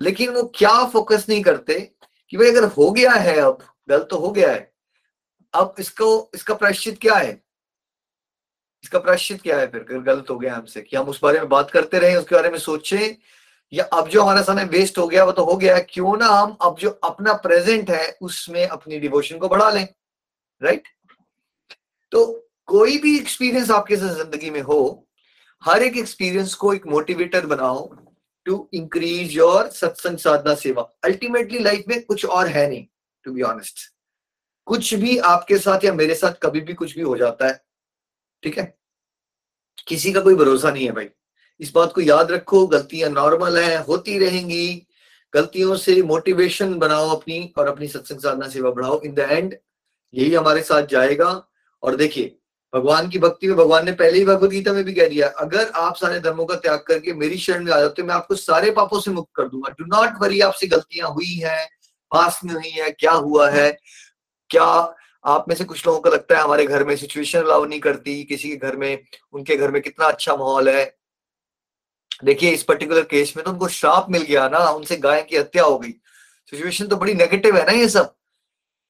[0.00, 1.80] लेकिन वो क्या फोकस नहीं करते
[2.28, 4.72] कि भाई अगर हो गया है अब, गलत तो हो गया है,
[5.54, 7.42] अब इसको, इसका प्रायश्चित क्या है?
[8.84, 9.80] इसका प्रायश्चित क्या है फिर?
[9.80, 12.50] अगर गलत हो गया हमसे, कि हम उस बारे में बात करते रहे, उसके बारे
[12.50, 13.16] में सोचें,
[13.72, 16.56] या अब जो हमारा समय वेस्ट हो गया, वो तो हो गया क्यों ना हम
[16.62, 19.86] अब जो अपना प्रेजेंट है, उसमें अपनी डिवोशन को बढ़ा लें
[20.62, 20.88] राइट
[22.12, 25.08] तो कोई भी एक्सपीरियंस आपके साथ ज़िंदगी में हो,
[25.62, 27.86] हर एक एक्सपीरियंस को एक मोटिवेटर बनाओ
[28.46, 32.84] टू इंक्रीज योर सत्संग साधना सेवा अल्टीमेटली लाइफ में कुछ और है नहीं
[33.24, 33.80] टू बी ऑनेस्ट
[34.66, 37.60] कुछ भी आपके साथ या मेरे साथ कभी भी कुछ भी हो जाता है,
[38.42, 38.74] ठीक है?
[39.88, 41.08] किसी का कोई भरोसा नहीं है भाई।
[41.60, 44.86] इस बात को याद रखो, गलतियाँ नॉर्मल है, होती रहेंगी।
[45.32, 49.56] गलतियों से मोटिवेशन बनाओ अपनी और अपनी सत्संग साधना सेवा बढ़ाओ। इन द एंड
[50.14, 51.30] यही हमारे साथ जाएगा।
[51.82, 52.36] और देखिए
[52.72, 55.70] भगवान की भक्ति में, भगवान ने पहले ही भगवत गीता में भी कह दिया, अगर
[55.74, 59.00] आप सारे धर्मों का त्याग करके मेरी शरण में आ जाते मैं आपको सारे पापों
[59.00, 61.66] से मुक्त कर दूँगा। डू नॉट वरी आपसे गलतियाँ हुई है,
[62.12, 63.70] पास में हुई है, क्या हुआ है?
[64.50, 67.80] क्या आप में से कुछ लोगों को लगता है हमारे घर में सिचुएशन अलाउ नहीं
[67.80, 68.24] करती?
[68.24, 70.84] किसी के घर में, उनके घर में कितना अच्छा माहौल है?
[72.24, 75.64] देखिए, इस पर्टिकुलर केस में तो उनको श्राप मिल गया ना, उनसे गाय की हत्या
[75.64, 75.90] हो गई।
[76.52, 78.14] सिचुएशन तो बड़ी नेगेटिव है ना ये सब।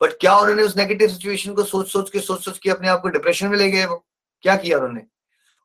[0.01, 3.01] बट क्या उन्होंने उस नेगेटिव सिचुएशन को सोच सोच के, सोच सोच के अपने आप
[3.01, 4.05] को डिप्रेशन में ले गए वो?
[4.43, 5.03] क्या किया उन्होंने?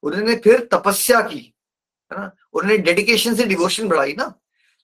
[0.04, 1.54] उन्होंने फिर तपस्या की,
[2.12, 2.32] है ना?
[2.54, 4.34] उन्होंने डेडिकेशन से डिवोशन बढ़ाई ना?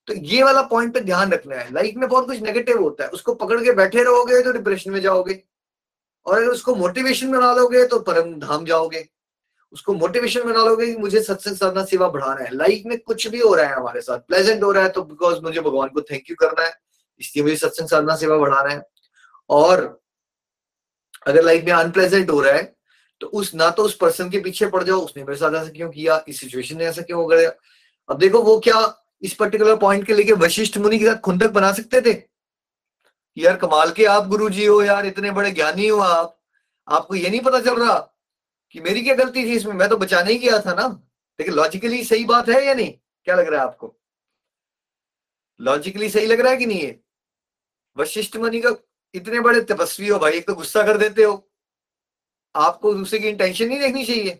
[0.07, 3.09] तो ये वाला पॉइंट पे ध्यान रखना है। लाइफ में बहुत कुछ नेगेटिव होता है।
[3.09, 5.43] उसको पकड़ के बैठे रहोगे तो डिप्रेशन में जाओगे।
[6.25, 9.07] और अगर उसको मोटिवेशन बना लोगे तो परम धाम जाओगे।
[9.73, 13.39] उसको मोटिवेशन बना लोगे कि मुझे सत्संग साधना सेवा बढ़ाना है। लाइफ में कुछ भी
[13.39, 16.29] हो रहा है हमारे साथ। प्लेजेंट हो रहा है तो बिकॉज़ मुझे भगवान को थैंक
[16.29, 16.73] यू करना है।
[17.19, 18.81] इसलिए मुझे सत्संग साधना सेवा बढ़ाना है।
[19.49, 20.01] और
[21.27, 22.75] अगर लाइफ में अनप्लेजेंट हो रहा है
[23.21, 25.89] तो उस ना तो उस पर्सन के पीछे पड़ जाओ, उसने मेरे साथ ऐसा क्यों
[25.91, 27.51] किया, इस सिचुएशन ने ऐसा क्यों गया।
[28.09, 28.75] अब देखो वो क्या
[29.21, 32.13] इस पर्टिकुलर पॉइंट के लेके वशिष्ठ मुनि के साथ खुंदक बना सकते थे?
[33.37, 36.39] यार कमाल के आप गुरु जी हो यार, इतने बड़े ज्ञानी हो आप।
[36.87, 37.97] आपको ये नहीं पता चल रहा
[38.71, 39.73] कि मेरी क्या गलती थी इसमें?
[39.73, 40.87] मैं तो बचाने ही गया था ना।
[41.39, 42.93] लेकिन लॉजिकली सही बात है या नहीं?
[43.27, 43.95] क्या लग रहा है आपको?
[45.59, 46.99] लॉजिकली सही लग रहा है कि नहीं है
[47.97, 48.71] वशिष्ठ मुनि का
[49.13, 51.45] इतने बड़े तपस्वी हो भाई, एक तो गुस्सा कर देते हो।
[52.55, 54.39] आपको दूसरे की इंटेंशन नहीं देखनी चाहिए।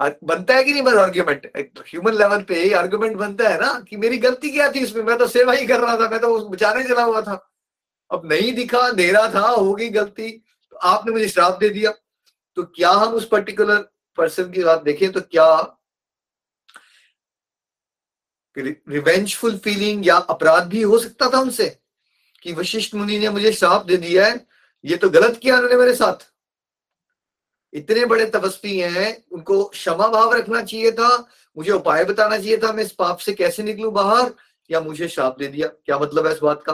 [0.00, 1.46] बनता है कि नहीं बस आर्ग्यूमेंट
[1.88, 5.02] ह्यूमन लेवल पे ही आर्ग्यूमेंट बनता है ना, कि मेरी गलती क्या थी उसमें?
[5.04, 7.34] मैं तो सेवा ही कर रहा था, मैं तो बचाने चला हुआ था।
[8.10, 11.92] अब नहीं दिखा दे रहा था, होगी गलती तो आपने मुझे श्राप दे दिया।
[12.56, 13.78] तो क्या हम उस पर्टिकुलर
[14.18, 15.46] पर्सन की बात देखें तो क्या
[18.56, 21.66] रिवेंजफुल फीलिंग या अपराध भी हो सकता था उनसे?
[22.44, 24.46] कि वशिष्ठ मुनि ने मुझे श्राप दे दिया है।
[24.84, 26.32] ये तो गलत किया उन्होंने मेरे साथ।
[27.72, 32.72] इतने बड़े तपस्वी हैं, उनको क्षमा भाव रखना चाहिए था, मुझे उपाय बताना चाहिए था,
[32.72, 34.34] मैं इस पाप से कैसे निकलू बाहर?
[34.70, 35.68] या मुझे श्राप दे दिया?
[35.68, 36.72] क्या मतलब है इस बात का?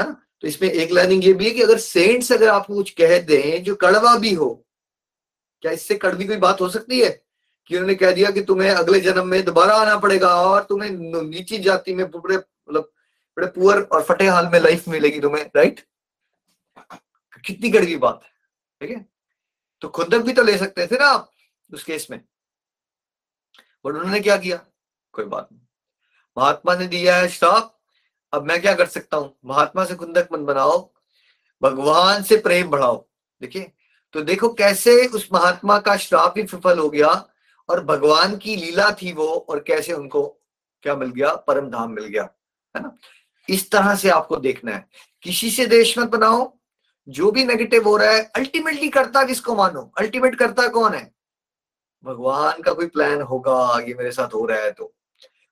[0.00, 0.06] है?
[0.06, 3.18] ना तो इसमें एक लर्निंग ये भी है कि अगर सेंट्स अगर आपको कुछ कह
[3.18, 4.66] दें, जो कड़वा भी हो,
[5.60, 7.22] क्या इससे कड़वी कोई बात हो सकती है?
[7.66, 10.90] कि उन्होंने कह दिया कि तुम्हें अगले जन्म में दोबारा आना पड़ेगा और तुम्हें
[11.30, 12.92] नीची जाति में पूरे मतलब
[13.36, 15.80] बड़े पुअर और फटे हाल में लाइफ मिलेगी तुम्हें राइट
[17.44, 18.30] कितनी कड़वी बात है,
[18.80, 19.06] ठीक है?
[19.82, 21.30] तो खुदक भी तो ले सकते थे ना आप
[21.70, 22.18] उस केस में।
[23.84, 24.56] बट उन्होंने क्या किया?
[25.14, 25.60] कोई बात नहीं।
[26.36, 27.72] महात्मा ने दिया है श्राप
[28.32, 29.36] अब मैं क्या कर सकता हूँ?
[29.44, 30.78] महात्मा से कुंदक मन बनाओ।
[31.62, 32.96] भगवान से प्रेम बढ़ाओ,
[33.40, 33.72] देखिए?
[34.14, 37.08] तो देखो कैसे उस महात्मा का श्राप ही विफल हो गया
[37.68, 40.26] और भगवान की लीला थी वो और कैसे उनको
[40.84, 41.34] क्या मिल गया?
[41.36, 42.22] परम धाम मिल गया,
[42.74, 42.96] है ना?
[43.48, 44.88] इस तरह से आपको देखना है।
[45.22, 46.56] किसी से देश मत बनाओ।
[47.08, 49.92] जो भी नेगेटिव हो रहा है अल्टीमेटली करता किसको मानो?
[49.98, 51.14] अल्टीमेट करता कौन है?
[52.04, 54.94] भगवान का कोई प्लान होगा, ये मेरे साथ हो रहा है तो।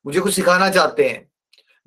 [0.06, 1.32] मुझे कुछ सिखाना चाहते हैं।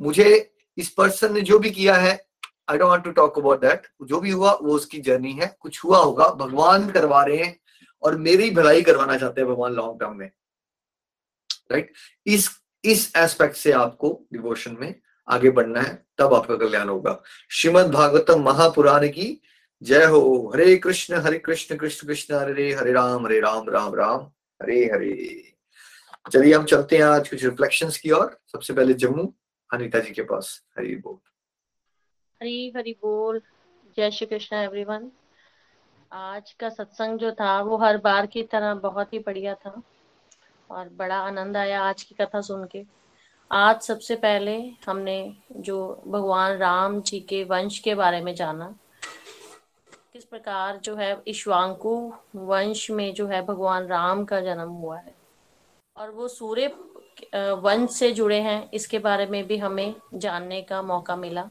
[0.01, 2.27] मुझे इस पर्सन ने जो भी किया है
[2.69, 5.83] I don't want to talk about that जो भी हुआ, वो उसकी जर्नी है। कुछ
[5.83, 7.59] हुआ होगा, भगवान करवा रहे हैं
[8.01, 10.31] और मेरी भलाई करवाना चाहते हैं भगवान लॉन्ग टर्म में।
[11.71, 12.33] Right right?
[12.33, 12.49] इस
[12.83, 14.95] इस एस्पेक्ट से आपको डिवोशन में
[15.29, 19.41] आगे बढ़ना है, तब आपका कल्याण होगा। श्रीमद भागवतम महापुराण की
[19.83, 24.19] जय हो। हरे कृष्ण हरे कृष्ण कृष्ण कृष्ण, हरे हरे राम हरे राम राम राम,
[24.61, 25.53] हरे हरे।
[26.33, 29.33] चलिए हम चलते हैं आज कुछ रिफ्लेक्शंस की ओर। सबसे पहले जम्मू,
[29.73, 31.17] अनिता जी के पास। हरी बोल।
[32.41, 33.41] हरी हरी बोल।
[33.97, 35.11] जय श्री कृष्ण एवरीवन
[36.11, 39.81] आज का सत्संग जो था, वो हर बार की तरह बहुत ही बढ़िया था
[40.69, 42.83] और बड़ा आनंद आया आज की कथा सुन के।
[43.51, 44.55] आज सबसे पहले
[44.85, 48.67] हमने जो भगवान राम जी के वंश के बारे में जाना।
[50.13, 51.95] किस प्रकार जो है ईश्वांकु
[52.35, 55.15] वंश में जो है भगवान राम का जन्म हुआ है।
[55.97, 56.67] और वो सूर्य
[57.53, 61.49] वंश से जुड़े हैं, इसके बारे में भी हमें जानने का मौका मिला।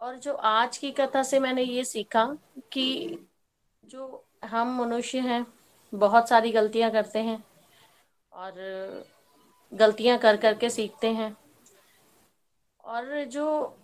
[0.00, 2.24] और जो आज की कथा से मैंने ये सीखा
[2.72, 3.18] कि
[3.84, 5.46] जो हम मनुष्य हैं,
[5.92, 7.42] बहुत सारी गलतियाँ करते हैं।
[8.32, 8.52] और
[9.72, 11.36] गलतियाँ कर करके सीखते हैं।
[12.84, 13.76] और जो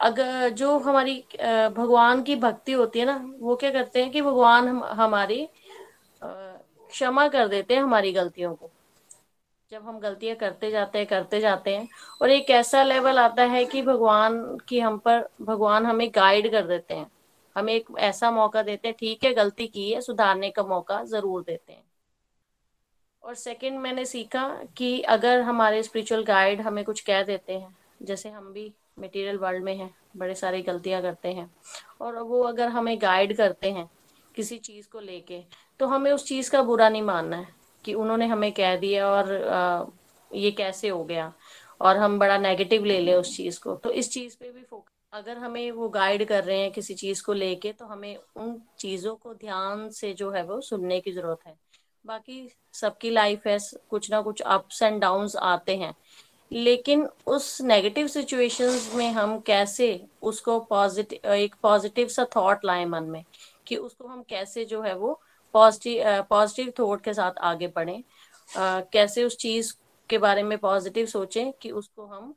[0.00, 1.14] अगर जो हमारी
[1.76, 5.48] भगवान की भक्ति होती है ना, वो क्या करते हैं कि भगवान हम, हमारी
[6.22, 8.70] क्षमा कर देते हैं हमारी गलतियों को।
[9.72, 11.88] जब हम गलतियाँ करते जाते हैं, करते जाते हैं,
[12.22, 16.66] और एक ऐसा लेवल आता है कि भगवान की हम पर, भगवान हमें गाइड कर
[16.66, 17.10] देते हैं।
[17.56, 21.42] हमें एक ऐसा मौका देते हैं, ठीक है, गलती की है, सुधारने का मौका ज़रूर
[21.42, 21.82] देते हैं।
[23.22, 28.28] और सेकंड मैंने सीखा कि अगर हमारे स्पिरिचुअल गाइड हमें कुछ कह देते हैं जैसे
[28.28, 31.50] हम भी मटेरियल वर्ल्ड में हैं बड़े सारी गलतियाँ करते हैं
[32.00, 33.90] और वो अगर हमें गाइड करते हैं
[34.34, 35.42] किसी चीज़ को लेके
[35.80, 37.46] तो हमें उस चीज़ का बुरा नहीं मानना है
[37.84, 39.84] कि उन्होंने हमें कह दिया और आ,
[40.34, 41.32] ये कैसे हो गया
[41.80, 44.92] और हम बड़ा नेगेटिव ले लें उस चीज़ को। तो इस चीज़ पे भी फोकस
[45.12, 49.14] अगर हमें वो गाइड कर रहे हैं किसी चीज़ को लेके तो हमें उन चीज़ों
[49.14, 51.69] को ध्यान से जो है वो सुनने की ज़रूरत है।
[52.04, 53.58] बाकी सबकी लाइफ है,
[53.90, 55.94] कुछ ना कुछ अप्स एंड डाउन्स आते हैं।
[56.50, 59.88] लेकिन उस नेगेटिव सिचुएशंस में हम कैसे
[60.22, 63.24] उसको पॉजिटिव एक पॉजिटिव सा थॉट लाए मन में
[63.66, 65.20] कि उसको हम कैसे जो है वो
[65.54, 68.02] पॉजिटिव पॉजिटिव थॉट के साथ आगे बढ़े।
[68.92, 69.72] कैसे उस चीज़
[70.10, 72.34] के बारे में पॉजिटिव सोचें कि उसको हम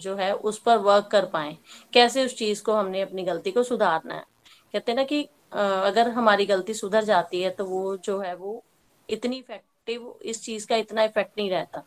[0.00, 1.56] जो है उस पर वर्क कर पाए।
[1.92, 4.24] कैसे उस चीज़ को हमने अपनी गलती को सुधारना है।
[4.72, 8.62] कहते हैं ना कि अगर हमारी गलती सुधर जाती है तो वो जो है वो
[9.08, 11.82] इतनी इफ़ेक्टिव इस चीज़ का इतना इफ़ेक्ट नहीं रहता।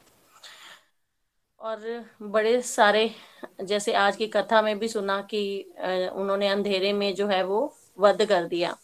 [1.62, 1.79] और
[2.23, 3.10] बड़े सारे,
[3.62, 5.41] जैसे आज की कथा में भी सुना कि
[6.13, 7.60] उन्होंने अंधेरे में जो है वो
[7.99, 8.75] वध कर दिया।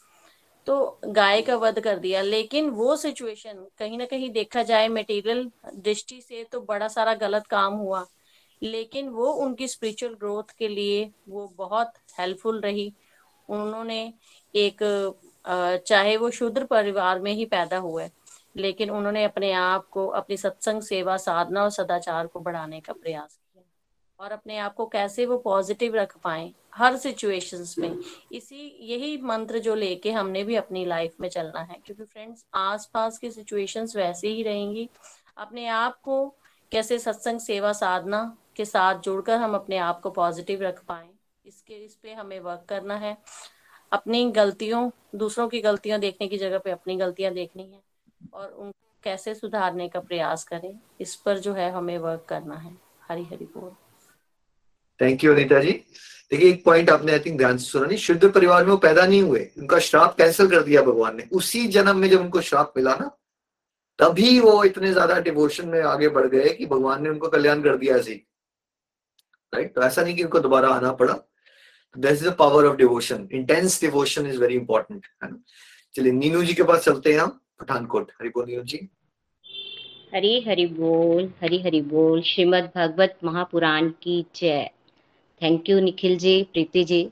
[0.67, 5.49] तो गाय का वध कर दिया। लेकिन वो सिचुएशन कहीं ना कहीं देखा जाए मटेरियल
[5.75, 8.05] दृष्टि से तो बड़ा सारा गलत काम हुआ।
[8.61, 12.93] लेकिन वो उनकी स्पिरिचुअल ग्रोथ के लिए वो बहुत हेल्पफुल रही।
[13.49, 14.13] उन्होंने
[14.55, 14.83] एक
[15.87, 18.09] चाहे वो शुद्र परिवार में ही पैदा हुए
[18.55, 23.35] लेकिन उन्होंने अपने आप को, अपनी सत्संग सेवा, साधना और सदाचार को बढ़ाने का प्रयास
[23.35, 23.63] किया
[24.19, 27.97] और अपने आप को कैसे वो पॉजिटिव रख पाए हर सिचुएशंस में।
[28.31, 33.17] इसी, यही मंत्र जो लेके हमने भी अपनी लाइफ में चलना है, क्योंकि फ्रेंड्स आसपास
[33.17, 34.89] की सिचुएशंस वैसे ही रहेंगी।
[35.37, 36.27] अपने आप को
[36.71, 41.07] कैसे सत्संग, सेवा, साधना के साथ जुड़कर हम अपने आप को पॉजिटिव रख पाए,
[41.45, 43.17] इसके, इस पे हमें वर्क करना है।
[43.95, 47.81] अपनी गलतियों, दूसरों की गलतियाँ देखने की जगह पे अपनी गलतियाँ देखनी है
[48.33, 48.73] और उनको
[49.03, 52.77] कैसे सुधारने का प्रयास करें, इस पर जो है हमें वर्क करना है।
[53.09, 53.71] हरी हरी बोल।
[54.99, 55.71] Thank you Anita ji.
[56.31, 59.05] देखिए, एक पॉइंट आपने आई थिंक ध्यान से सुना नहीं। शुद्ध परिवार में वो पैदा
[59.05, 62.73] नहीं हुए, उनका श्राप कैंसिल कर दिया भगवान ने। उसी जन्म में जब उनको श्राप
[62.77, 63.09] मिला ना,
[63.99, 67.77] तभी वो इतने ज़्यादा डिवोशन में आगे बढ़ गए कि भगवान ने उनको कल्याण कर
[67.77, 68.13] दिया ऐसे
[69.53, 71.13] राइट तो ऐसा नहीं कि उनको दोबारा आना पड़ा।
[71.97, 75.43] This is the power of devotion intense devotion is very important है ना
[75.95, 78.89] चलिए, नीनू जी के पास चलते हैं हम, पठानकोट। हरि बोल, नीनू जी।
[80.15, 84.69] हरी, हरि बोल, हरी, हरि बोल। श्रीमद् भगवत महापुराण की जय।
[85.41, 87.09] थैंक यू निखिल जी, प्रीति जी,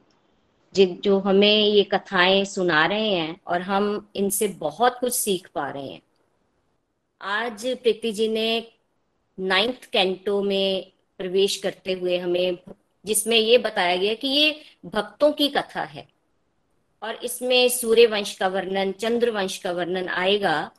[0.73, 5.69] जिन जो हमें ये कथाएँ सुना रहे हैं और हम इनसे बहुत कुछ सीख पा
[5.69, 6.01] रहे हैं।
[7.21, 8.67] आज प्रीति जी ने
[9.39, 12.57] नाइन्थ कैंटो में प्रवेश करते हुए हमें
[13.05, 16.07] जिसमें ये बताया गया कि ये भक्तों की कथा है।
[17.03, 20.71] और इसमें सूर्य वंश का वर्णन, चंद्र वंश का वर्णन आएगा।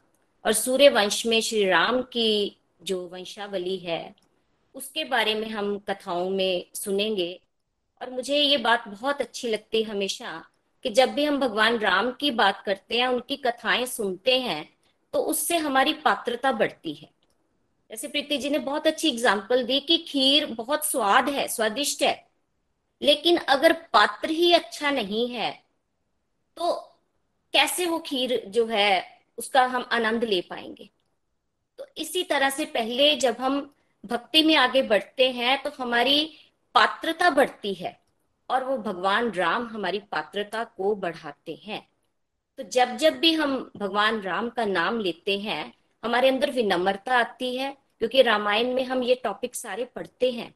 [0.46, 4.14] और सूर्य वंश में श्री राम की जो वंशावली है,
[4.74, 7.40] उसके बारे में हम कथाओं में सुनेंगे।
[8.02, 10.44] और मुझे ये बात बहुत अच्छी लगती है हमेशा
[10.82, 14.74] कि जब भी हम भगवान राम की बात करते हैं, उनकी कथाएँ सुनते हैं
[15.12, 17.13] तो उससे हमारी पात्रता बढ़ती है।
[17.90, 22.24] जैसे प्रीति जी ने बहुत अच्छी एग्ज़ाम्पल दी कि खीर बहुत स्वाद है, स्वादिष्ट है,
[23.02, 25.50] लेकिन अगर पात्र ही अच्छा नहीं है
[26.56, 26.72] तो
[27.54, 29.04] कैसे वो खीर जो है
[29.38, 30.88] उसका हम आनंद ले पाएँगे?
[31.78, 33.60] तो इसी तरह से पहले जब हम
[34.04, 36.24] भक्ति में आगे बढ़ते हैं तो हमारी
[36.74, 37.98] पात्रता बढ़ती है
[38.50, 41.80] और वो भगवान राम हमारी पात्रता को बढ़ाते हैं।
[42.58, 45.72] तो जब जब भी हम भगवान राम का नाम लेते हैं
[46.04, 50.54] हमारे अंदर विनम्रता आती है, क्योंकि रामायण में हम ये टॉपिक सारे पढ़ते हैं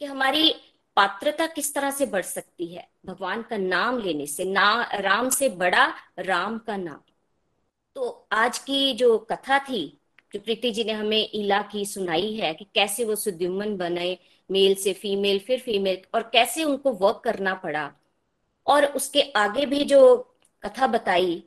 [0.00, 0.54] कि हमारी
[0.96, 5.48] पात्रता किस तरह से बढ़ सकती है। भगवान का नाम लेने से, ना, राम से
[5.48, 7.00] बड़ा राम का नाम।
[7.94, 10.00] तो आज की जो कथा थी,
[10.34, 14.18] जो प्रीति जी ने हमें इला की सुनाई है कि कैसे वो सुद्युमन बने,
[14.50, 17.92] मेल से फीमेल, फिर फीमेल, और कैसे उनको वर्क करना पड़ा।
[18.66, 20.16] और उसके आगे भी जो
[20.62, 21.44] कथा बताई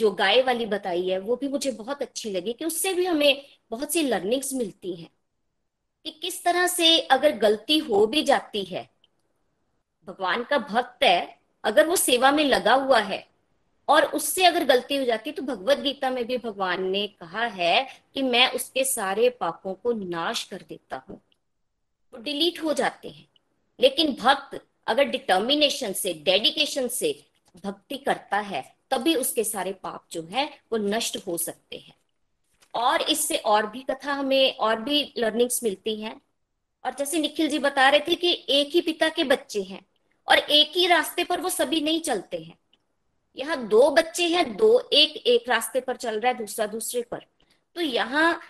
[0.00, 3.42] जो गाय वाली बताई है, वो भी मुझे बहुत अच्छी लगी कि उससे भी हमें
[3.70, 5.10] बहुत सी लर्निंग्स मिलती हैं
[6.04, 8.88] कि किस तरह से अगर गलती हो भी जाती है,
[10.08, 13.26] भगवान का भक्त है, अगर वो सेवा में लगा हुआ है
[13.88, 17.86] और उससे अगर गलती हो जाती तो भगवत गीता में भी भगवान ने कहा है
[18.14, 21.20] कि मैं उसके सारे पापों को नाश कर देता हूँ,
[22.12, 23.26] वो डिलीट हो जाते हैं।
[23.78, 27.12] लेकिन भक्त अगर डिटर्मिनेशन से डेडिकेशन से
[27.64, 31.94] भक्ति करता है, तभी उसके सारे पाप जो है, वो नष्ट हो सकते हैं।
[32.74, 36.20] और इससे और भी कथा हमें, और भी लर्निंग्स मिलती हैं।
[36.84, 39.86] और जैसे निखिल जी बता रहे थे कि एक ही पिता के बच्चे हैं,
[40.28, 42.58] और एक ही रास्ते पर वो सभी नहीं चलते हैं।
[43.36, 47.26] यहाँ दो बच्चे हैं, दो एक एक रास्ते पर चल रहा है, दूसरा दूसरे पर।
[47.74, 48.40] तो यहाँ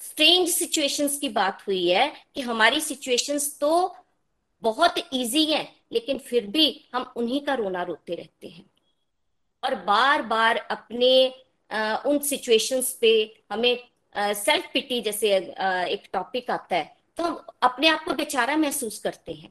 [0.00, 3.96] स्ट्रेंज सिचुएशंस की बात हुई है कि हमारी सिचुएशंस तो
[4.62, 8.64] बहुत इजी है लेकिन फिर भी हम उन्हीं का रोना रोते रहते हैं।
[9.62, 11.34] और बार बार अपने
[11.70, 13.10] आ, उन सिचुएशंस पे
[13.52, 13.78] हमें
[14.34, 18.98] सेल्फ पिटी जैसे आ, एक टॉपिक आता है तो हम अपने आप को बेचारा महसूस
[18.98, 19.50] करते हैं।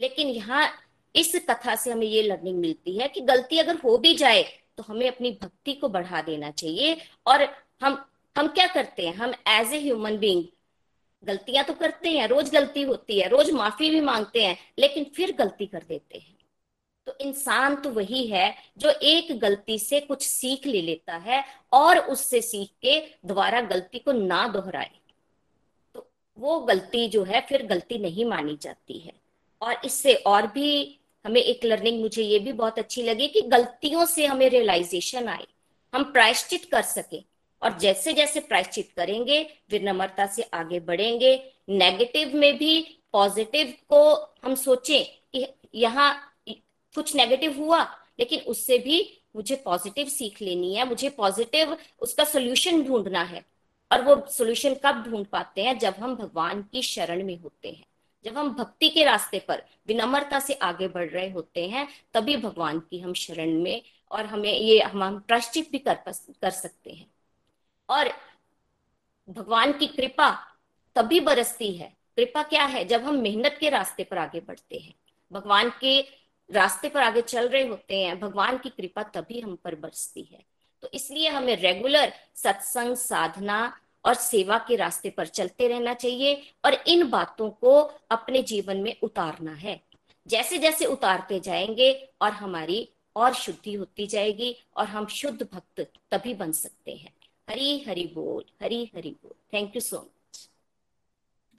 [0.00, 0.68] लेकिन यहाँ
[1.14, 4.42] इस कथा से हमें ये लर्निंग मिलती है कि गलती अगर हो भी जाए
[4.76, 6.96] तो हमें अपनी भक्ति को बढ़ा देना चाहिए।
[7.26, 7.46] और
[7.82, 8.04] हम
[8.36, 9.14] हम क्या करते हैं?
[9.14, 10.44] हम एज ए ह्यूमन बींग
[11.24, 15.32] गलतियाँ तो करते हैं, रोज गलती होती है, रोज माफ़ी भी मांगते हैं, लेकिन फिर
[15.32, 16.36] गलती कर देते हैं।
[17.06, 21.98] तो इंसान तो वही है जो एक गलती से कुछ सीख ले लेता है और
[21.98, 24.90] उससे सीख के दोबारा गलती को ना दोहराए।
[25.94, 29.12] तो वो गलती जो है फिर गलती नहीं मानी जाती है।
[29.62, 34.04] और इससे और भी हमें एक लर्निंग मुझे ये भी बहुत अच्छी लगी कि गलतियों
[34.06, 35.46] से हमें रियलाइजेशन आए।
[35.94, 37.33] हम प्रायश्चित कर सके।
[37.64, 44.54] और जैसे जैसे प्रायश्चित करेंगे, विनम्रता से आगे बढ़ेंगे। नेगेटिव में भी पॉजिटिव को हम
[44.54, 46.36] सोचें कि यहाँ
[46.94, 47.82] कुछ नेगेटिव हुआ,
[48.18, 53.44] लेकिन उससे भी मुझे पॉजिटिव सीख लेनी है, मुझे पॉजिटिव उसका सोल्यूशन ढूंढना है।
[53.92, 55.78] और वो सोल्यूशन कब ढूंढ पाते हैं?
[55.78, 57.84] जब हम भगवान की शरण में होते हैं।
[58.24, 62.78] जब हम भक्ति के रास्ते पर विनम्रता से आगे बढ़ रहे होते हैं, तभी भगवान
[62.80, 65.94] की हम शरण में और हमें ये हम प्राश्चित भी कर
[66.30, 67.13] कर सकते हैं।
[67.88, 68.08] और
[69.30, 70.56] भगवान की कृपा
[70.96, 72.84] तभी बरसती है। कृपा क्या है?
[72.84, 74.94] जब हम मेहनत के रास्ते पर आगे बढ़ते हैं।
[75.32, 76.00] भगवान के
[76.50, 80.44] रास्ते पर आगे चल रहे होते हैं, भगवान की कृपा तभी हम पर बरसती है।
[80.82, 86.74] तो इसलिए हमें रेगुलर सत्संग, साधना और सेवा के रास्ते पर चलते रहना चाहिए और
[86.74, 89.82] इन बातों को अपने जीवन में उतारना है।
[90.26, 96.34] जैसे जैसे उतारते जाएँगे और हमारी और शुद्धि होती जाएगी और हम शुद्ध भक्त तभी
[96.34, 97.13] बन सकते हैं।
[97.48, 100.48] हरी हरी बोल, हरी हरी बोल। Thank you so much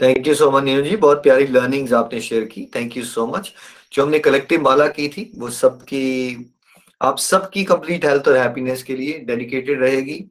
[0.02, 3.26] thank you so much Ninu ji बहुत प्यारी लर्निंग्स आपने शेयर की। थैंक यू सो
[3.28, 3.54] मच
[3.94, 6.54] जो हमने कलेक्टिव माला की थी, वो सबकी,
[7.02, 10.24] आप सबकी कंप्लीट हेल्थ और हैप्पीनेस के लिए डेडिकेटेड रहेगी।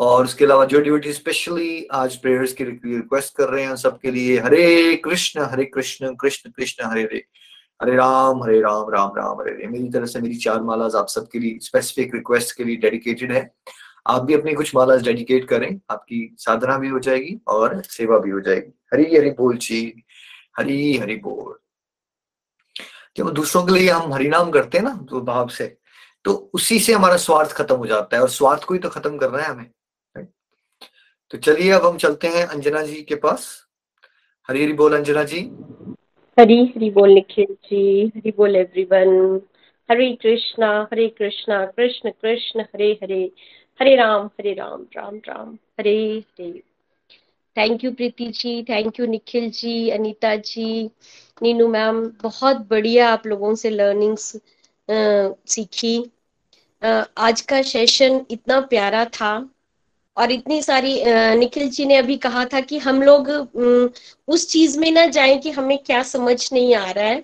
[0.00, 4.38] और उसके अलावा जो ड्यूटी स्पेशली आज प्रेयर्स की रिक्वेस्ट कर रहे हैं सबके लिए
[4.38, 7.24] हरे कृष्ण हरे कृष्ण कृष्ण कृष्ण, हरे हरे।
[7.82, 11.08] हरे राम हरे राम राम राम, हरे हरे। मेरी तरफ़ से मेरी चार मालाज आप
[11.08, 13.54] सबके लिए स्पेसिफिक रिक्वेस्ट के लिए डेडिकेटेड है।
[14.06, 18.30] आप भी अपनी कुछ मालाज डेडिकेट करें, आपकी साधना भी हो जाएगी और सेवा भी
[18.30, 20.04] हो जाएगी। हरी हरि बोल जी,
[20.58, 21.58] हरी हरि बोल।
[23.16, 25.66] जब दूसरों के लिए हम हरिनाम करते हैं ना तो भाव से
[26.24, 29.18] तो उसी से हमारा स्वार्थ खत्म हो जाता है और स्वार्थ को ही तो खत्म
[29.18, 29.70] करना है हमें
[31.30, 33.46] तो चलिए अब हम चलते हैं अंजना जी के पास।
[34.48, 35.40] हरी हरी बोल अंजना जी।
[36.38, 39.40] हरी हरी बोल निखिल जी, हरी बोल everyone
[39.88, 43.24] Hare Krishna Hare Krishna, Krishna Krishna, Hare Hare.
[43.80, 46.50] Hare Ram Hare Ram Ram Ram Hare Hare.
[47.56, 50.66] Thank you Preeti ji thank you Nikhil ji Anita ji
[51.42, 54.32] Ninu ma'am बहुत बढ़िया आप लोगों से लर्निंग्स
[54.88, 55.96] सीखी।
[56.82, 59.32] आ, आज का सेशन इतना प्यारा था
[60.16, 61.02] और इतनी सारी
[61.36, 63.28] निखिल जी ने अभी कहा था कि हम लोग
[64.28, 67.22] उस चीज़ में ना जाएँ कि हमें क्या समझ नहीं आ रहा है।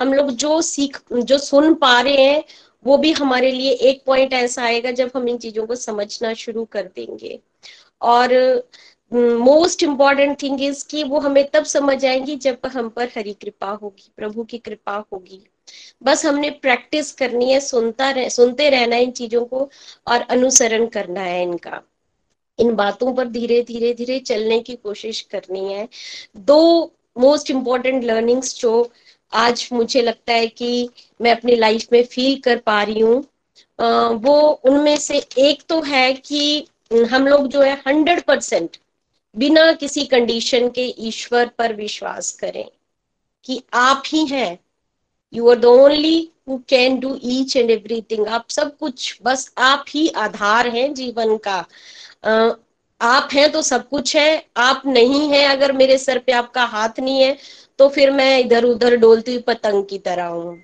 [0.00, 2.42] हम लोग जो सीख जो सुन पा रहे हैं
[2.84, 6.64] वो भी हमारे लिए एक पॉइंट ऐसा आएगा जब हम इन चीज़ों को समझना शुरू
[6.64, 7.38] कर देंगे।
[8.02, 8.34] और
[9.12, 13.70] मोस्ट इंपॉर्टेंट थिंग इज़ कि वो हमें तब समझ आएँगी जब हम पर हरी कृपा
[13.72, 15.40] होगी प्रभु की कृपा होगी।
[16.02, 19.68] बस हमने प्रैक्टिस करनी है सुनता रह, सुनते रहना है इन चीज़ों को
[20.06, 21.82] और अनुसरण करना है इनका।
[22.58, 25.88] इन बातों पर धीरे धीरे धीरे चलने की कोशिश करनी है।
[26.36, 28.90] दो मोस्ट इंपॉर्टेंट लर्निंग्स जो
[29.32, 30.88] आज मुझे लगता है कि
[31.20, 33.24] मैं अपनी लाइफ में फील कर पा रही हूँ।
[34.18, 36.66] वो उनमें से एक तो है कि
[37.10, 38.76] हम लोग जो है हंड्रेड परसेंट
[39.34, 42.64] बिना किसी कंडीशन के ईश्वर पर विश्वास करें
[43.46, 44.58] कि आप ही हैं।
[45.32, 49.84] You are the only who can do each and everything आप सब कुछ, बस आप
[49.88, 51.64] ही आधार हैं जीवन का।
[53.00, 57.00] आप हैं तो सब कुछ है। आप नहीं है, अगर मेरे सर पे आपका हाथ
[57.00, 57.36] नहीं है
[57.78, 60.58] तो फिर मैं इधर उधर डोलती हुई पतंग की तरह हूँ।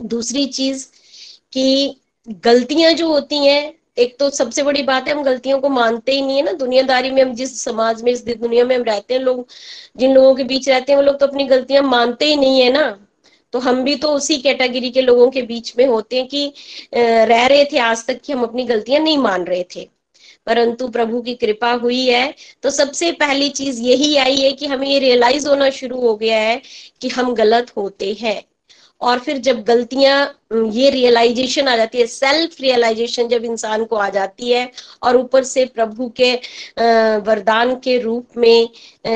[0.00, 0.86] दूसरी चीज़
[1.52, 1.96] कि
[2.44, 6.22] गलतियाँ जो होती हैं, एक तो सबसे बड़ी बात है, हम गलतियों को मानते ही
[6.22, 9.20] नहीं है ना। दुनियादारी में हम जिस समाज में इस दुनिया में हम रहते हैं,
[9.20, 9.46] लोग,
[9.96, 12.70] जिन लोगों के बीच रहते हैं, वो लोग तो अपनी गलतियाँ मानते ही नहीं है
[12.72, 12.86] ना।
[13.52, 16.52] तो हम भी तो उसी कैटेगरी के लोगों के बीच में होते हैं कि
[16.94, 19.88] रह रहे थे आज तक कि हम अपनी गलतियाँ नहीं मान रहे थे।
[20.46, 24.88] परंतु प्रभु की कृपा हुई है। तो सबसे पहली चीज़ यही आई है कि हमें
[24.88, 26.60] ये रियलाइज़ होना शुरू हो गया है
[27.00, 28.42] कि हम गलत होते हैं।
[29.00, 30.18] और फिर जब गलतियाँ
[30.72, 34.70] ये रियलाइजेशन आ जाती है सेल्फ रियलाइजेशन जब इंसान को आ जाती है
[35.02, 36.32] और ऊपर से प्रभु के
[37.26, 38.68] वरदान के रूप में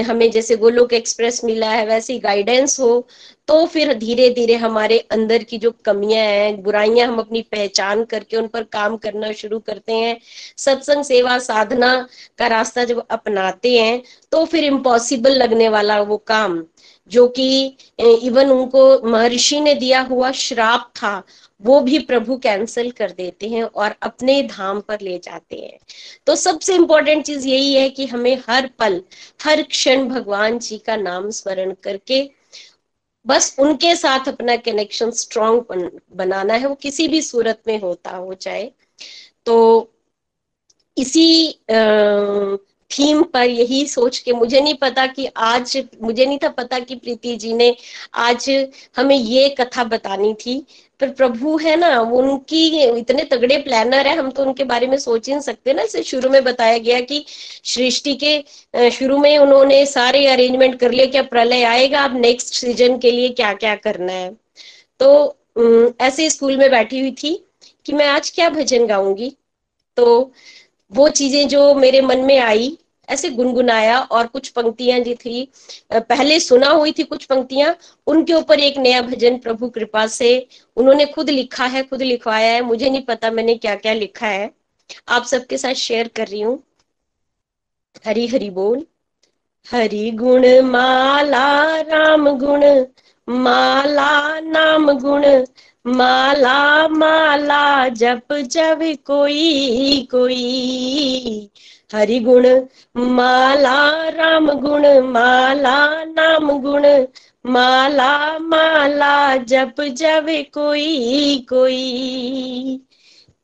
[0.04, 3.06] हमें जैसे गोलोक एक्सप्रेस मिला है, वैसी गाइडेंस हो
[3.48, 8.36] तो फिर धीरे धीरे हमारे अंदर की जो कमियाँ हैं, बुराइयाँ हम अपनी पहचान करके
[8.36, 10.16] उन पर काम करना शुरू करते हैं।
[10.58, 11.94] सत्संग सेवा साधना
[12.38, 16.62] का रास्ता जब अपनाते हैं तो फिर इम्पॉसिबल लगने वाला वो काम,
[17.10, 21.22] जो कि इवन उनको महर्षि ने दिया हुआ श्राप था,
[21.60, 25.78] वो भी प्रभु कैंसिल कर देते हैं और अपने धाम पर ले जाते हैं।
[26.26, 29.02] तो सबसे इंपॉर्टेंट चीज़ यही है कि हमें हर पल,
[29.44, 32.28] हर क्षण भगवान जी का नाम स्मरण करके
[33.26, 38.10] बस उनके साथ अपना कनेक्शन स्ट्रॉन्ग बन, बनाना है। वो किसी भी सूरत में होता
[38.10, 38.70] हो चाहे।
[39.46, 39.58] तो
[40.96, 42.56] इसी आ,
[42.90, 46.94] थीम पर यही सोच के मुझे नहीं पता कि आज, मुझे नहीं था पता कि
[46.96, 47.74] प्रीति जी ने
[48.16, 48.48] आज
[48.96, 50.64] हमें ये कथा बतानी थी।
[51.00, 55.28] पर प्रभु है ना, उनकी इतने तगड़े प्लानर है, हम तो उनके बारे में सोच
[55.28, 59.84] ही नहीं सकते ना। इसे शुरू में बताया गया कि सृष्टि के शुरू में उन्होंने
[59.86, 64.12] सारे अरेंजमेंट कर लिया क्या प्रलय आएगा, अब नेक्स्ट सीज़न के लिए क्या क्या करना
[64.12, 64.30] है।
[65.00, 67.34] तो ऐसे स्कूल में बैठी हुई थी
[67.86, 69.36] कि मैं आज क्या भजन गाऊँगी?
[69.96, 70.32] तो
[70.92, 72.76] वो चीज़ें जो मेरे मन में आई,
[73.08, 75.48] ऐसे गुनगुनाया और कुछ पंक्तियाँ जी थी
[75.92, 77.74] पहले सुना हुई थी कुछ पंक्तियाँ,
[78.06, 80.30] उनके ऊपर एक नया भजन प्रभु कृपा से
[80.76, 84.50] उन्होंने खुद लिखा है, खुद लिखवाया है, मुझे नहीं पता मैंने क्या क्या लिखा है।
[85.08, 86.62] आप सबके साथ शेयर कर रही हूँ।
[88.06, 88.86] हरी हरी बोल।
[89.68, 92.62] हरि गुण माला राम गुण,
[93.28, 95.24] माला नाम गुण
[95.96, 101.50] माला माला, जप जब कोई कोई।
[101.94, 102.46] हरि गुण
[102.96, 106.86] माला, राम गुण, माला, नाम गुण।
[107.44, 112.80] माला माला, जप जब कोई कोई।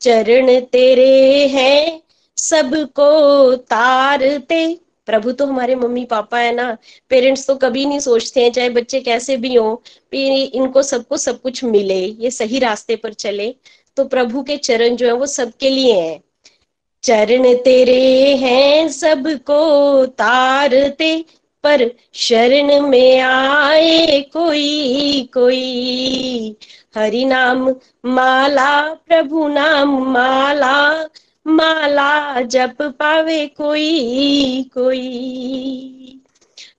[0.01, 2.01] चरण तेरे हैं,
[2.37, 4.65] सबको तारते।
[5.07, 6.77] प्रभु तो हमारे मम्मी पापा है ना
[7.11, 9.83] पेरेंट्स तो कभी नहीं सोचते हैं, चाहे बच्चे कैसे भी हो
[10.13, 13.55] इनको सबको सब कुछ मिले, ये सही रास्ते पर चले।
[13.97, 16.21] तो प्रभु के चरण जो है, वो सबके लिए हैं।
[17.03, 21.25] चरण तेरे हैं, सबको तारते,
[21.65, 26.57] पर शरण में आए कोई कोई।
[26.97, 27.69] हरि नाम
[28.07, 31.09] माला, प्रभु नाम माला
[31.47, 36.21] माला जप पावे कोई कोई।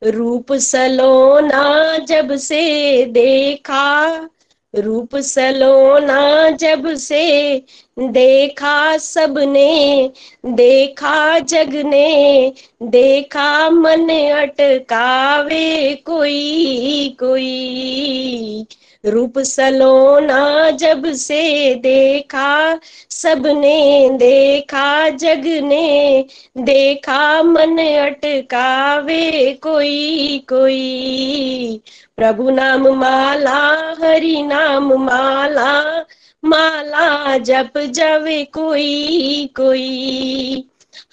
[0.03, 4.29] रूप सलोना जब से देखा,
[4.75, 7.57] रूप सलोना जब से
[7.99, 10.11] देखा, सबने
[10.45, 12.53] देखा जग ने
[12.83, 18.67] देखा, मन अटकावे कोई कोई।
[19.05, 22.79] रूप सलोना जब से देखा,
[23.09, 26.25] सबने देखा जग ने
[26.57, 31.81] देखा, मन अटकावे कोई कोई।
[32.17, 36.05] प्रभु नाम माला, हरि नाम माला
[36.45, 40.65] माला जप जवे कोई कोई।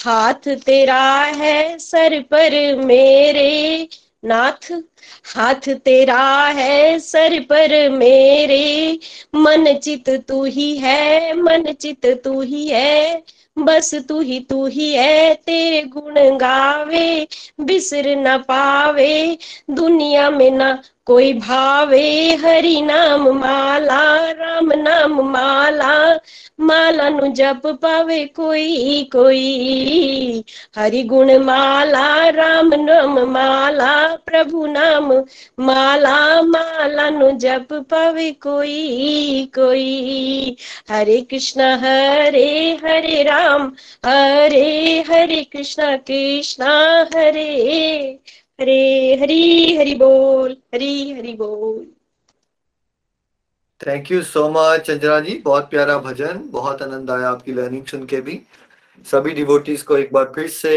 [0.05, 3.88] हाथ तेरा है सर पर मेरे,
[4.24, 4.72] नाथ
[5.24, 8.98] हाथ तेरा है सर पर मेरे।
[9.34, 13.22] मन चित तू ही है, मन चित तू ही है।
[13.58, 17.26] बस तू ही तू ही है, तेरे गुण गावे,
[17.60, 19.38] बिसर न पावे।
[19.70, 26.20] दुनिया में ना कोई भावे, हरि नाम माला, राम नाम माला।
[26.62, 30.44] माला नु जप पावे कोई कोई।
[30.76, 35.12] हरि गुण माला, राम नाम माला, प्रभु नाम
[35.60, 40.56] माला माला नु जप पावे कोई कोई।
[40.90, 43.72] हरे कृष्ण, हरे हरे राम,
[44.06, 46.64] हरे हरे कृष्ण कृष्ण
[47.14, 47.48] हरे।
[48.60, 52.01] हरे, हरी, हरि बोल, हरी, हरि बोल।
[53.83, 58.05] Thank you so much Chandra ji बहुत प्यारा भजन बहुत आनंद आया आपकी लर्निंग सुन
[58.07, 58.41] के भी।
[59.07, 60.74] सभी डिवोटीज को एक बार फिर से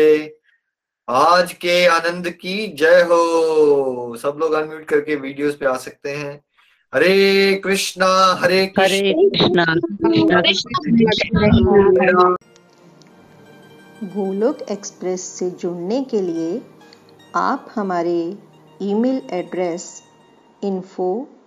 [1.07, 6.33] आज के आनंद की जय हो। सब लोग अनम्यूट करके वीडियोस पे आ सकते हैं।
[6.93, 8.07] हरे कृष्णा
[8.41, 9.65] हरे कृष्णा।
[14.03, 16.61] गोलोक एक्सप्रेस से जुड़ने के लिए
[17.35, 18.17] आप हमारे
[18.81, 20.01] email address
[20.63, 21.11] info